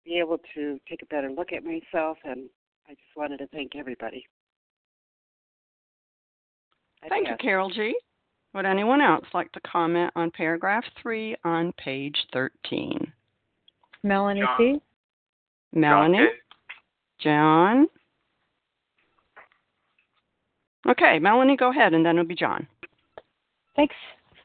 [0.05, 2.17] be able to take a better look at myself.
[2.23, 2.49] And
[2.87, 4.25] I just wanted to thank everybody.
[7.03, 7.35] I Thank you.
[7.39, 7.95] Carol G.
[8.53, 13.13] Would anyone else like to comment on paragraph 3 on page 13?
[14.03, 14.57] Melanie John.
[14.57, 14.81] C.
[15.73, 16.27] Melanie?
[17.19, 17.87] John?
[20.87, 22.65] Okay, Melanie, go ahead, and then it'll be John.
[23.75, 23.95] Thanks,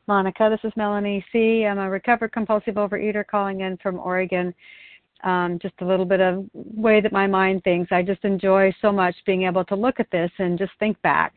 [0.07, 0.49] Monica.
[0.51, 1.65] This is Melanie C.
[1.65, 4.55] I'm a recovered compulsive overeater calling in from Oregon.
[5.23, 7.91] Um, just a little bit of way that my mind thinks.
[7.93, 11.33] I just enjoy so much being able to look at this and just think back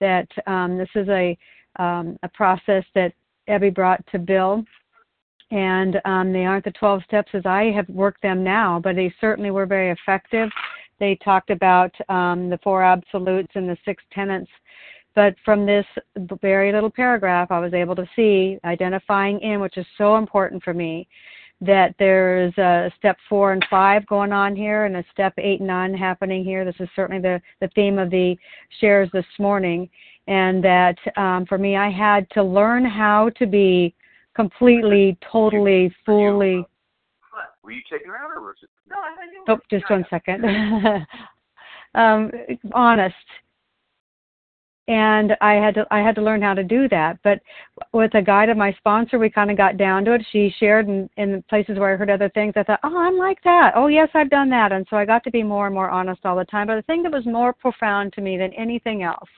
[0.00, 1.38] that um, this is a
[1.76, 3.12] um, a process that
[3.48, 4.64] Ebby brought to Bill,
[5.50, 9.12] and um, they aren't the 12 steps as I have worked them now, but they
[9.20, 10.50] certainly were very effective.
[10.98, 14.50] They talked about um, the four absolutes and the six tenets
[15.18, 15.84] but from this
[16.40, 20.72] very little paragraph, I was able to see identifying in, which is so important for
[20.72, 21.08] me,
[21.60, 25.66] that there's a step four and five going on here, and a step eight and
[25.66, 26.64] nine happening here.
[26.64, 28.36] This is certainly the the theme of the
[28.80, 29.90] shares this morning,
[30.28, 33.96] and that um, for me, I had to learn how to be
[34.38, 36.64] completely, totally, fully.
[37.62, 38.70] Were you taking her out or was it?
[38.88, 39.48] No, I didn't.
[39.48, 40.44] Oh, just one second.
[41.94, 42.30] um,
[42.72, 43.14] honest
[44.88, 47.18] and I had to I had to learn how to do that.
[47.22, 47.40] But
[47.92, 50.26] with a guide of my sponsor, we kind of got down to it.
[50.32, 52.54] She shared in, in places where I heard other things.
[52.56, 53.72] I thought, oh, I'm like that.
[53.76, 54.72] Oh, yes, I've done that.
[54.72, 56.68] And so I got to be more and more honest all the time.
[56.68, 59.28] But the thing that was more profound to me than anything else,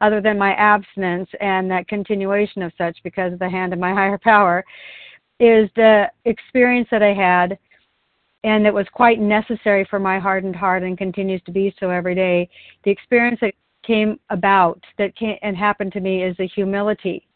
[0.00, 3.92] other than my abstinence and that continuation of such because of the hand of my
[3.94, 4.64] higher power,
[5.40, 7.58] is the experience that I had
[8.44, 12.14] and it was quite necessary for my hardened heart and continues to be so every
[12.14, 12.48] day.
[12.84, 13.54] The experience that
[13.86, 17.26] came about that came and happened to me is the humility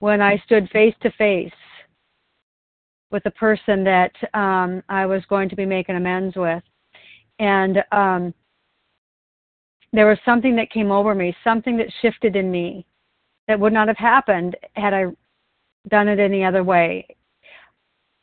[0.00, 1.52] when I stood face to face
[3.10, 6.62] with the person that um, I was going to be making amends with,
[7.38, 8.34] and um,
[9.92, 12.86] there was something that came over me, something that shifted in me
[13.48, 15.06] that would not have happened had I
[15.88, 17.06] done it any other way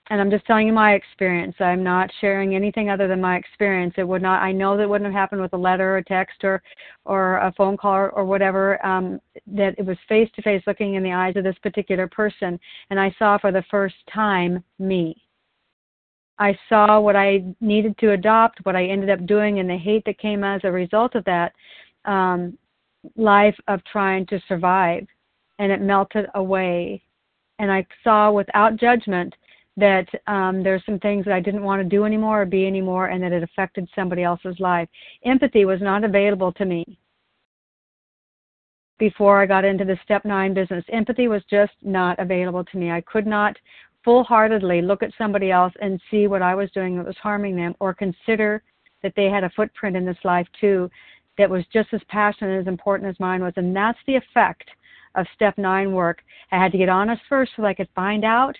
[0.10, 1.56] and I'm just telling you my experience.
[1.60, 3.94] I'm not sharing anything other than my experience.
[3.98, 4.42] It would not.
[4.42, 6.62] I know that wouldn't have happened with a letter or a text or
[7.06, 8.84] or a phone call or, or whatever.
[8.86, 12.60] Um, that it was face to face, looking in the eyes of this particular person,
[12.90, 15.22] and I saw for the first time me.
[16.40, 20.04] I saw what I needed to adopt, what I ended up doing, and the hate
[20.06, 21.54] that came as a result of that
[22.06, 22.58] um,
[23.16, 25.08] life of trying to survive,
[25.60, 27.02] and it melted away.
[27.60, 29.34] And I saw without judgment
[29.78, 33.08] that um, there's some things that I didn't want to do anymore or be anymore,
[33.08, 34.90] and that it affected somebody else's life.
[35.26, 36.98] Empathy was not available to me
[39.00, 40.84] before I got into the step nine business.
[40.92, 42.92] Empathy was just not available to me.
[42.92, 43.56] I could not
[44.08, 47.58] full heartedly look at somebody else and see what I was doing that was harming
[47.58, 48.64] them or consider
[49.04, 50.90] that they had a footprint in this life too
[51.38, 53.52] that was just as passionate as important as mine was.
[53.58, 54.64] And that's the effect
[55.16, 56.20] of step nine work.
[56.54, 58.56] I had to get honest first so I could find out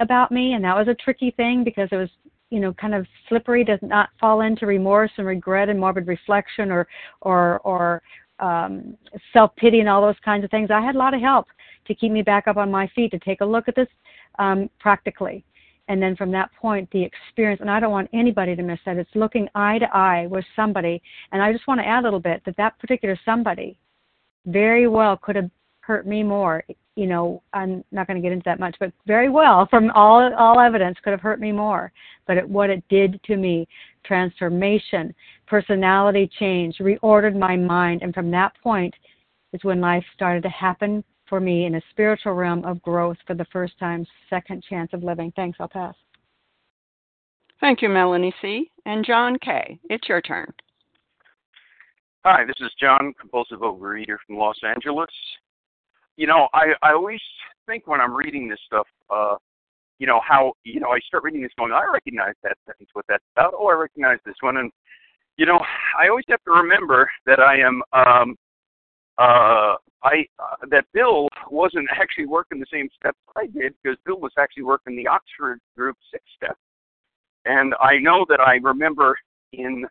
[0.00, 2.08] about me and that was a tricky thing because it was
[2.48, 6.70] you know kind of slippery to not fall into remorse and regret and morbid reflection
[6.70, 6.88] or
[7.20, 8.00] or or
[8.38, 8.96] um
[9.34, 11.48] self pity and all those kinds of things i had a lot of help
[11.84, 13.88] to keep me back up on my feet to take a look at this
[14.38, 15.44] um practically
[15.88, 18.98] And then from that point, the experience, and I don't want anybody to miss that,
[18.98, 21.02] it's looking eye to eye with somebody.
[21.32, 23.78] And I just want to add a little bit that that particular somebody
[24.46, 25.50] very well could have
[25.80, 26.62] hurt me more.
[26.94, 30.34] You know, I'm not going to get into that much, but very well, from all
[30.34, 31.90] all evidence, could have hurt me more.
[32.26, 33.66] But it, what it did to me,
[34.04, 35.14] transformation,
[35.46, 38.94] personality change, reordered my mind, and from that point
[39.54, 43.34] is when life started to happen for me in a spiritual realm of growth for
[43.34, 45.32] the first time, second chance of living.
[45.36, 45.58] Thanks.
[45.60, 45.94] I'll pass.
[47.60, 48.70] Thank you, Melanie C.
[48.86, 49.78] And John K.
[49.90, 50.52] It's your turn.
[52.24, 55.10] Hi, this is John, compulsive overeater from Los Angeles.
[56.16, 57.20] You know, I I always
[57.66, 59.36] think when I'm reading this stuff, uh,
[59.98, 63.04] you know how you know I start reading this going, I recognize that sentence, what
[63.08, 63.54] that's about.
[63.56, 64.70] Oh, I recognize this one, and
[65.38, 65.60] you know,
[65.98, 68.36] I always have to remember that I am um,
[69.18, 74.20] uh, I uh, that Bill wasn't actually working the same steps I did because Bill
[74.20, 76.56] was actually working the Oxford Group six step,
[77.44, 79.18] and I know that I remember
[79.52, 79.86] in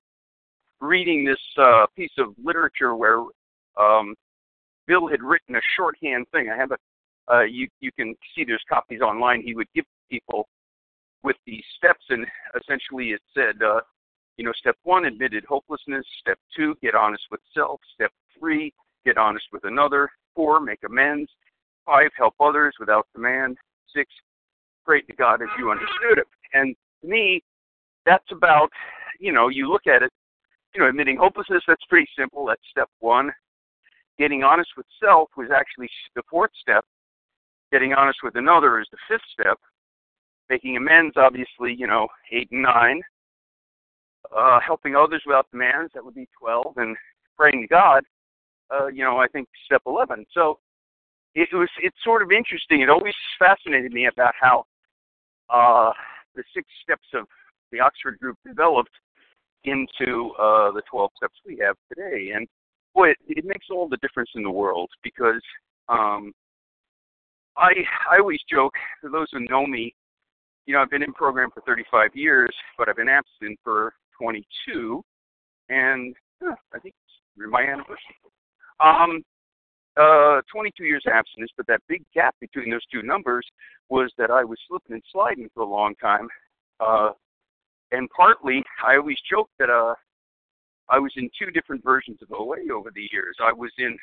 [0.80, 3.20] reading this uh, piece of literature where
[3.80, 4.16] um,
[4.86, 6.50] Bill had written a shorthand thing.
[6.50, 6.78] I have a
[7.32, 9.42] uh, you you can see there's copies online.
[9.42, 10.48] He would give people
[11.24, 12.26] with these steps, and
[12.60, 13.82] essentially it said, uh,
[14.38, 16.06] you know, step one, admitted hopelessness.
[16.22, 17.82] Step two, get honest with self.
[17.96, 18.74] Step three,
[19.08, 20.10] get honest with another.
[20.36, 21.32] Four, make amends.
[21.86, 23.58] Five, help others without demand.
[23.96, 24.12] Six,
[24.86, 26.28] pray to God as you understood it.
[26.54, 27.42] And to me,
[28.06, 28.70] that's about,
[29.20, 30.12] you know, you look at it,
[30.76, 32.46] you know, admitting hopelessness, that's pretty simple.
[32.46, 33.32] That's step one.
[34.20, 36.84] Getting honest with self was actually the fourth step.
[37.72, 39.58] Getting honest with another is the fifth step.
[40.50, 43.02] Making amends, obviously, you know, eight and nine.
[44.36, 46.74] Uh, helping others without demands, that would be 12.
[46.78, 46.98] And
[47.38, 48.04] praying to God,
[48.72, 50.26] uh, you know, I think step 11.
[50.34, 50.60] So
[51.36, 52.82] it was it's sort of interesting.
[52.82, 54.66] It always fascinated me about how
[55.50, 55.92] uh,
[56.36, 57.26] the six steps of
[57.72, 58.92] the Oxford group developed
[59.64, 62.32] into uh, the 12 steps we have today.
[62.36, 62.48] And
[62.94, 65.42] boy, it, it makes all the difference in the world because
[65.90, 66.34] um,
[67.58, 67.72] I
[68.10, 69.94] I always joke for those who know me,
[70.66, 75.04] you know, I've been in program for 35 years, but I've been absent for 22,
[75.70, 76.16] and
[76.46, 76.94] uh, I think
[77.38, 78.16] my anniversary.
[78.80, 79.24] Um,
[80.00, 83.46] uh, 22 years abstinence, but that big gap between those two numbers
[83.90, 86.28] was that I was slipping and sliding for a long time.
[86.80, 87.10] Uh,
[87.92, 89.96] and partly, I always joke that uh,
[90.90, 93.38] I was in two different versions of OA over the years.
[93.42, 93.98] I was in,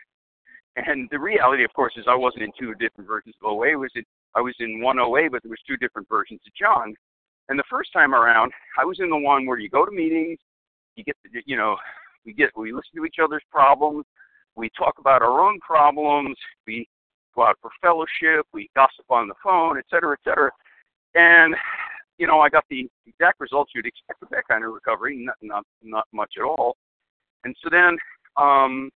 [0.76, 3.72] and the reality, of course, is I wasn't in two different versions of OA.
[3.72, 4.04] I was in,
[4.34, 6.94] I was in one OA, but there was two different versions of John.
[7.48, 10.38] And the first time around, I was in the one where you go to meetings,
[10.96, 11.76] you get, to, you know,
[12.24, 14.06] we get, we listen to each other's problems,
[14.56, 16.36] we talk about our own problems.
[16.66, 16.88] We
[17.34, 18.46] go out for fellowship.
[18.52, 20.50] We gossip on the phone, et cetera, et cetera.
[21.14, 21.54] And
[22.18, 25.36] you know, I got the exact results you'd expect with that kind of recovery, not
[25.42, 26.76] not not much at all.
[27.44, 27.96] And so then
[28.36, 28.90] um,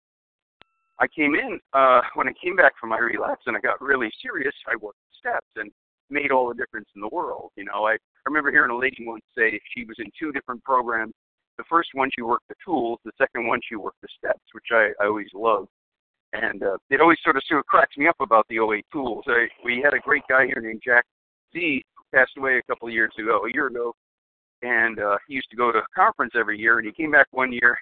[1.00, 4.10] I came in uh, when I came back from my relapse, and I got really
[4.22, 4.54] serious.
[4.70, 5.70] I worked steps and
[6.10, 7.50] made all the difference in the world.
[7.56, 10.62] You know, I, I remember hearing a lady once say she was in two different
[10.62, 11.14] programs
[11.56, 14.66] the first one she worked the tools, the second one she worked the steps, which
[14.72, 15.68] I, I always loved.
[16.32, 19.24] And uh, it always sort of sort of cracks me up about the OA tools.
[19.28, 21.04] I, we had a great guy here named Jack
[21.52, 23.94] Z who passed away a couple of years ago, a year ago,
[24.62, 26.78] and uh, he used to go to a conference every year.
[26.78, 27.78] And he came back one year,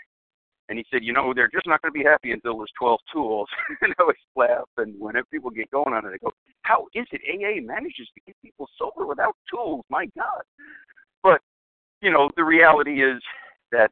[0.69, 3.01] and he said, "You know, they're just not going to be happy until there's 12
[3.13, 3.49] tools."
[3.81, 4.69] and I always laugh.
[4.77, 8.21] And whenever people get going on it, I go, "How is it AA manages to
[8.27, 9.85] get people sober without tools?
[9.89, 10.43] My God!"
[11.23, 11.41] But
[12.03, 13.23] you know, the reality is
[13.75, 13.91] that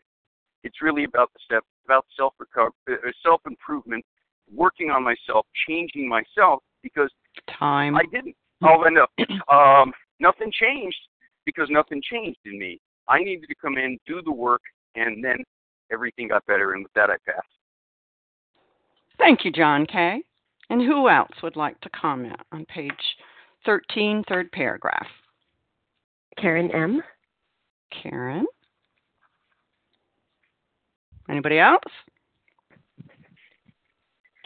[0.65, 4.05] it's really about the steps, about self recovery, uh, self improvement,
[4.53, 7.11] working on myself, changing myself because
[7.59, 8.37] time I didn't.
[8.65, 9.07] Oh, no,
[9.55, 10.97] um, nothing changed
[11.45, 12.81] because nothing changed in me.
[13.09, 14.63] I needed to come in, do the work,
[14.95, 15.39] and then
[15.93, 16.75] everything got better.
[16.75, 17.47] And with that, I passed.
[19.19, 20.23] Thank you, John K.
[20.71, 22.93] And who else would like to comment on page
[23.67, 25.07] 13, third paragraph?
[26.39, 27.03] Karen M.
[28.03, 28.47] Karen.
[31.33, 31.83] Anybody else?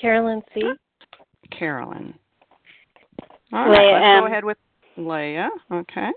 [0.00, 0.62] Carolyn C.
[1.50, 2.14] Carolyn.
[3.52, 4.20] All right, let's M.
[4.20, 4.56] go ahead with
[4.96, 5.50] Leah.
[5.72, 6.10] Okay.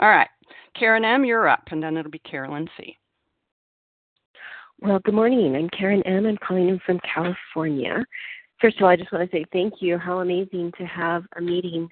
[0.00, 0.28] All right.
[0.76, 2.98] Karen M., you're up, and then it'll be Carolyn C.
[4.80, 5.54] Well, good morning.
[5.54, 6.26] I'm Karen M.
[6.26, 8.04] I'm calling in from California.
[8.60, 9.98] First of all, I just want to say thank you.
[9.98, 11.88] How amazing to have a meeting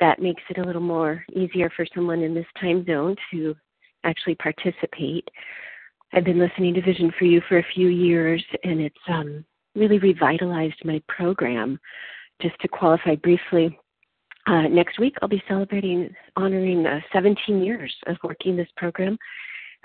[0.00, 3.56] that makes it a little more easier for someone in this time zone to
[4.04, 5.26] actually participate.
[6.14, 9.44] I've been listening to Vision for You for a few years, and it's um,
[9.74, 11.80] really revitalized my program.
[12.40, 13.76] Just to qualify briefly,
[14.46, 19.18] uh, next week, I'll be celebrating, honoring uh, 17 years of working this program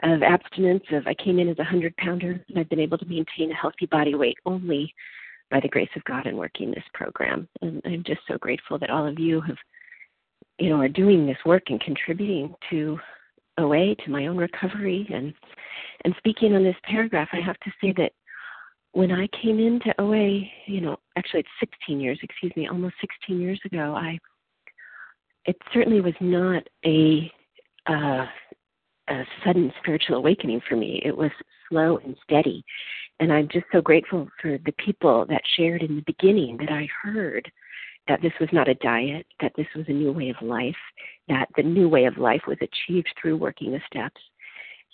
[0.04, 0.84] of abstinence.
[0.92, 3.56] Of I came in as a hundred pounder, and I've been able to maintain a
[3.56, 4.94] healthy body weight only
[5.50, 7.48] by the grace of God in working this program.
[7.62, 9.58] And I'm just so grateful that all of you have,
[10.60, 13.00] you know, are doing this work and contributing to
[13.60, 15.34] OA, to my own recovery, and
[16.06, 18.14] and speaking on this paragraph, I have to say that
[18.92, 23.40] when I came into OA, you know, actually it's 16 years, excuse me, almost 16
[23.40, 24.18] years ago, I
[25.46, 27.32] it certainly was not a,
[27.88, 28.26] uh,
[29.10, 31.02] a sudden spiritual awakening for me.
[31.04, 31.32] It was
[31.68, 32.64] slow and steady.
[33.20, 36.88] And I'm just so grateful for the people that shared in the beginning that I
[37.02, 37.52] heard
[38.10, 40.76] that this was not a diet, that this was a new way of life,
[41.30, 44.20] that the new way of life was achieved through working the steps.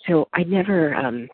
[0.06, 1.28] So I never, um,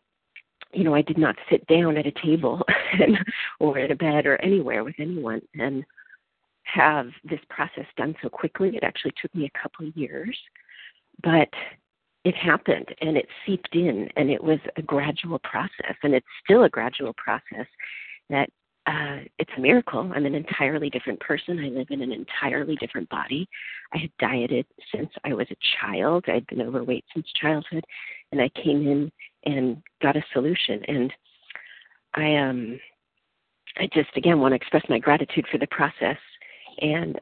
[0.73, 2.61] you know, I did not sit down at a table
[2.93, 3.19] and,
[3.59, 5.83] or at a bed or anywhere with anyone and
[6.63, 8.75] have this process done so quickly.
[8.75, 10.37] It actually took me a couple of years,
[11.21, 11.49] but
[12.23, 16.63] it happened and it seeped in and it was a gradual process and it's still
[16.63, 17.67] a gradual process
[18.29, 18.49] that
[18.85, 20.11] uh, it's a miracle.
[20.13, 21.59] I'm an entirely different person.
[21.59, 23.47] I live in an entirely different body.
[23.93, 26.25] I had dieted since I was a child.
[26.27, 27.85] I'd been overweight since childhood,
[28.31, 29.11] and I came in
[29.45, 30.83] and got a solution.
[30.87, 31.13] And
[32.15, 32.79] I um,
[33.77, 36.17] I just again want to express my gratitude for the process
[36.81, 37.19] and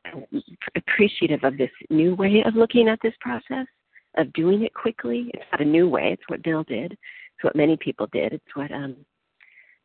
[0.76, 3.68] appreciative of this new way of looking at this process
[4.18, 5.30] of doing it quickly.
[5.34, 6.12] It's not a new way.
[6.12, 6.94] It's what Bill did.
[6.94, 8.34] It's what many people did.
[8.34, 8.96] It's what um,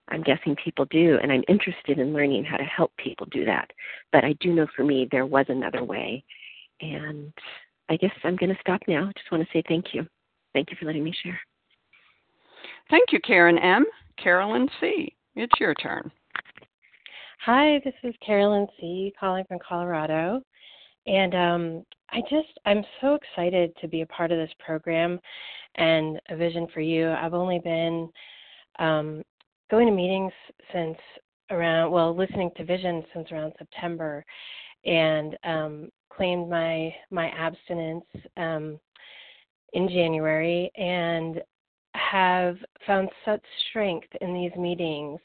[0.08, 3.70] I'm guessing people do, and I'm interested in learning how to help people do that.
[4.12, 6.24] But I do know for me there was another way,
[6.80, 7.32] and
[7.88, 9.08] I guess I'm going to stop now.
[9.08, 10.06] I just want to say thank you.
[10.54, 11.38] Thank you for letting me share.
[12.88, 13.84] Thank you, Karen M.
[14.22, 15.14] Carolyn C.
[15.34, 16.10] It's your turn.
[17.44, 19.12] Hi, this is Carolyn C.
[19.18, 20.40] calling from Colorado.
[21.06, 25.20] And um, I just, I'm so excited to be a part of this program
[25.76, 27.10] and a vision for you.
[27.10, 28.08] I've only been
[28.78, 29.22] um,
[29.70, 30.32] going to meetings
[30.72, 30.98] since
[31.50, 34.24] around, well, listening to Vision since around September,
[34.84, 38.04] and um, claimed my my abstinence
[38.36, 38.78] um,
[39.72, 41.42] in January, and
[41.94, 42.56] have
[42.86, 45.20] found such strength in these meetings.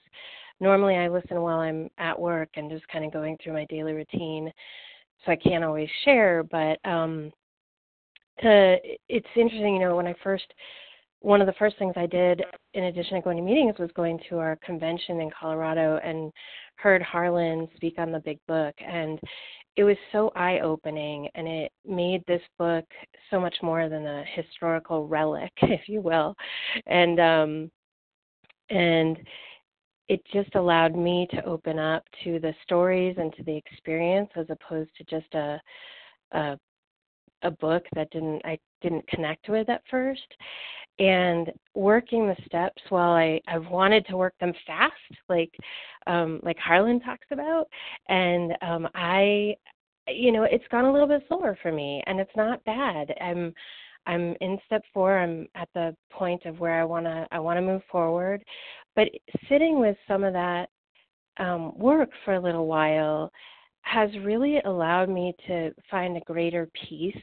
[0.60, 3.94] Normally, I listen while I'm at work and just kind of going through my daily
[3.94, 4.52] routine,
[5.26, 6.44] so I can't always share.
[6.44, 7.32] But um,
[8.42, 8.78] to,
[9.10, 10.46] it's interesting, you know, when I first
[11.22, 12.44] one of the first things I did,
[12.74, 16.32] in addition to going to meetings, was going to our convention in Colorado and
[16.76, 18.74] heard Harlan speak on the big book.
[18.80, 19.20] And
[19.78, 22.86] it was so eye opening, and it made this book
[23.30, 26.36] so much more than a historical relic, if you will.
[26.88, 27.72] And, um,
[28.70, 29.18] and,
[30.10, 34.46] it just allowed me to open up to the stories and to the experience as
[34.50, 35.58] opposed to just a
[36.34, 36.58] a,
[37.44, 40.36] a book that didn't I didn't connect with at first
[41.02, 44.94] and working the steps while I I've wanted to work them fast,
[45.28, 45.52] like
[46.06, 47.66] um, like Harlan talks about,
[48.08, 49.56] and um, I,
[50.08, 53.14] you know, it's gone a little bit slower for me, and it's not bad.
[53.20, 53.52] I'm
[54.06, 55.18] I'm in step four.
[55.18, 58.44] I'm at the point of where I wanna I wanna move forward,
[58.96, 59.08] but
[59.50, 60.70] sitting with some of that
[61.40, 63.32] um, work for a little while
[63.84, 67.18] has really allowed me to find a greater peace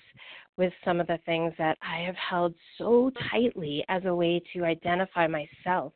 [0.58, 4.64] with some of the things that I have held so tightly as a way to
[4.64, 5.92] identify myself.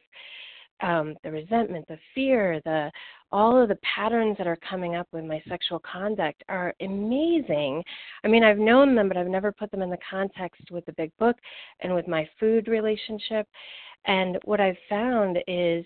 [0.80, 2.90] Um, the resentment, the fear, the
[3.30, 7.82] all of the patterns that are coming up with my sexual conduct are amazing.
[8.24, 10.92] I mean, I've known them, but I've never put them in the context with the
[10.92, 11.36] big book
[11.80, 13.46] and with my food relationship.
[14.04, 15.84] And what I've found is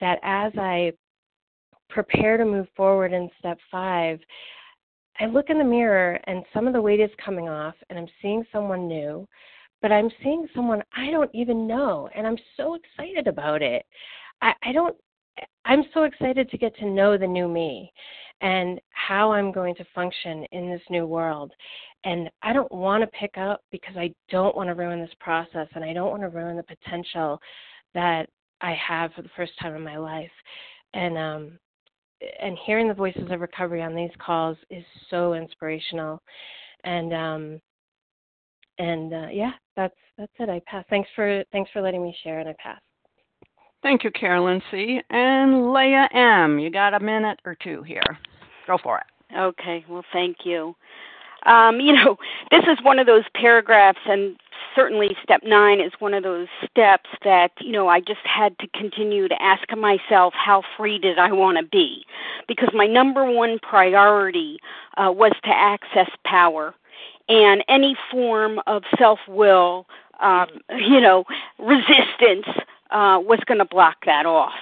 [0.00, 0.92] that as I
[1.88, 4.18] prepare to move forward in step five,
[5.20, 8.08] I look in the mirror and some of the weight is coming off, and I'm
[8.20, 9.28] seeing someone new,
[9.80, 13.84] but I'm seeing someone I don't even know, and I'm so excited about it.
[14.40, 14.96] I, I don't,
[15.64, 17.92] I'm so excited to get to know the new me
[18.40, 21.52] and how I'm going to function in this new world.
[22.04, 25.68] And I don't want to pick up because I don't want to ruin this process
[25.74, 27.40] and I don't want to ruin the potential
[27.94, 28.28] that
[28.60, 30.30] I have for the first time in my life.
[30.94, 31.58] And um,
[32.40, 36.22] and hearing the voices of recovery on these calls is so inspirational.
[36.84, 37.60] And um
[38.78, 40.48] and uh, yeah that's that's it.
[40.48, 40.84] I pass.
[40.90, 42.80] Thanks for thanks for letting me share and i pass.
[43.82, 45.00] Thank you carolyn c.
[45.10, 46.58] And leah m.
[46.58, 48.18] you got a minute or two here.
[48.66, 49.36] Go for it.
[49.36, 49.84] Okay.
[49.88, 50.74] Well thank you
[51.46, 52.16] um, you know,
[52.50, 54.36] this is one of those paragraphs and
[54.74, 58.68] certainly step nine is one of those steps that, you know, I just had to
[58.68, 62.04] continue to ask myself how free did I want to be?
[62.48, 64.58] Because my number one priority
[64.96, 66.74] uh, was to access power.
[67.28, 69.86] And any form of self will,
[70.20, 71.24] um, you know,
[71.58, 72.46] resistance
[72.90, 74.52] uh, was going to block that off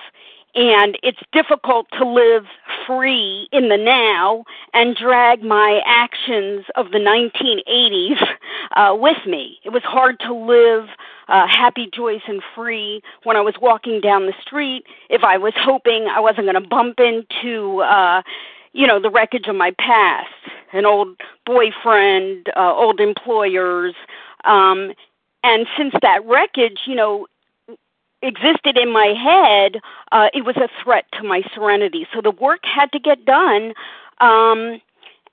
[0.55, 2.45] and it's difficult to live
[2.87, 4.45] free in the now
[4.75, 8.21] and drag my actions of the 1980s
[8.77, 9.59] uh, with me.
[9.65, 10.89] It was hard to live
[11.29, 15.53] uh, happy, joyous, and free when I was walking down the street if I was
[15.57, 18.23] hoping I wasn't going to bump into, uh,
[18.73, 20.29] you know, the wreckage of my past,
[20.73, 23.95] an old boyfriend, uh, old employers.
[24.45, 24.93] Um,
[25.43, 27.27] and since that wreckage, you know,
[28.23, 29.81] existed in my head,
[30.13, 32.07] uh, it was a threat to my serenity.
[32.13, 33.73] So the work had to get done.
[34.21, 34.81] Um,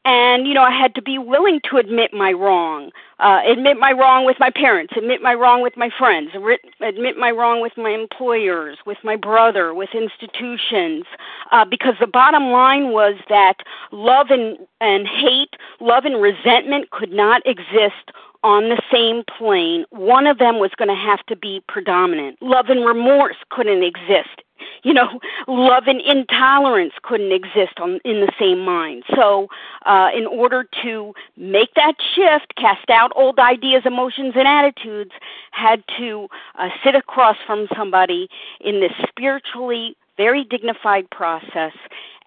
[0.07, 3.91] and you know, I had to be willing to admit my wrong, uh, admit my
[3.91, 6.31] wrong with my parents, admit my wrong with my friends,
[6.79, 11.03] admit my wrong with my employers, with my brother, with institutions,
[11.51, 13.57] uh, because the bottom line was that
[13.91, 18.11] love and and hate, love and resentment could not exist
[18.43, 22.37] on the same plane, one of them was going to have to be predominant.
[22.41, 24.41] Love and remorse couldn't exist.
[24.83, 29.03] You know, love and intolerance couldn't exist on, in the same mind.
[29.15, 29.47] So,
[29.85, 35.11] uh, in order to make that shift, cast out old ideas, emotions, and attitudes,
[35.51, 36.27] had to
[36.57, 38.29] uh, sit across from somebody
[38.61, 41.73] in this spiritually very dignified process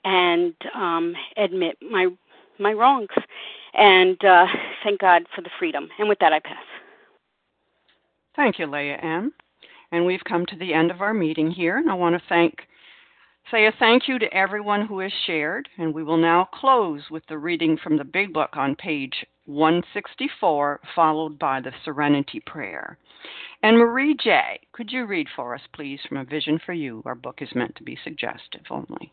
[0.04, 2.08] and um, admit my
[2.58, 3.08] my wrongs
[3.74, 4.46] and uh,
[4.84, 5.88] thank God for the freedom.
[5.98, 6.64] And with that, I pass.
[8.36, 9.32] Thank you, Leah M.
[9.92, 12.54] And we've come to the end of our meeting here, and I want to thank
[13.50, 17.24] say a thank you to everyone who has shared, and we will now close with
[17.26, 22.96] the reading from the Big Book on page 164, followed by the Serenity Prayer.
[23.62, 27.02] And Marie J., could you read for us, please, from A Vision for You?
[27.04, 29.12] Our book is meant to be suggestive only.